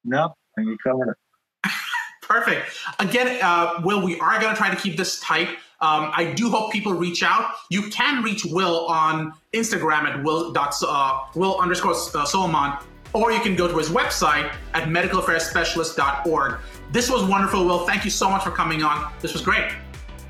No, 0.05 0.33
you 0.57 0.77
covered 0.83 1.09
it. 1.09 1.71
Perfect. 2.21 2.65
Again, 2.99 3.39
uh, 3.43 3.81
Will, 3.83 4.01
we 4.01 4.19
are 4.19 4.39
going 4.39 4.53
to 4.53 4.57
try 4.57 4.69
to 4.69 4.75
keep 4.75 4.95
this 4.95 5.19
tight. 5.19 5.49
Um, 5.81 6.11
I 6.15 6.31
do 6.33 6.49
hope 6.49 6.71
people 6.71 6.93
reach 6.93 7.23
out. 7.23 7.51
You 7.69 7.89
can 7.89 8.23
reach 8.23 8.45
Will 8.45 8.85
on 8.85 9.33
Instagram 9.53 10.03
at 10.03 10.23
will, 10.23 10.53
uh, 10.57 11.19
will 11.35 11.59
underscore 11.59 11.91
uh, 11.91 12.25
Soliman, 12.25 12.81
or 13.13 13.31
you 13.31 13.39
can 13.39 13.55
go 13.55 13.67
to 13.67 13.77
his 13.77 13.89
website 13.89 14.51
at 14.73 14.89
medicalaffairsspecialist.org. 14.89 16.59
This 16.91 17.09
was 17.09 17.23
wonderful, 17.23 17.65
Will. 17.65 17.85
Thank 17.85 18.05
you 18.05 18.11
so 18.11 18.29
much 18.29 18.43
for 18.43 18.51
coming 18.51 18.83
on. 18.83 19.11
This 19.21 19.33
was 19.33 19.41
great. 19.41 19.71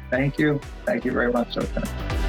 Thank 0.10 0.38
you. 0.38 0.60
Thank 0.86 1.06
you 1.06 1.12
very 1.12 1.32
much. 1.32 1.58
Okay. 1.58 2.23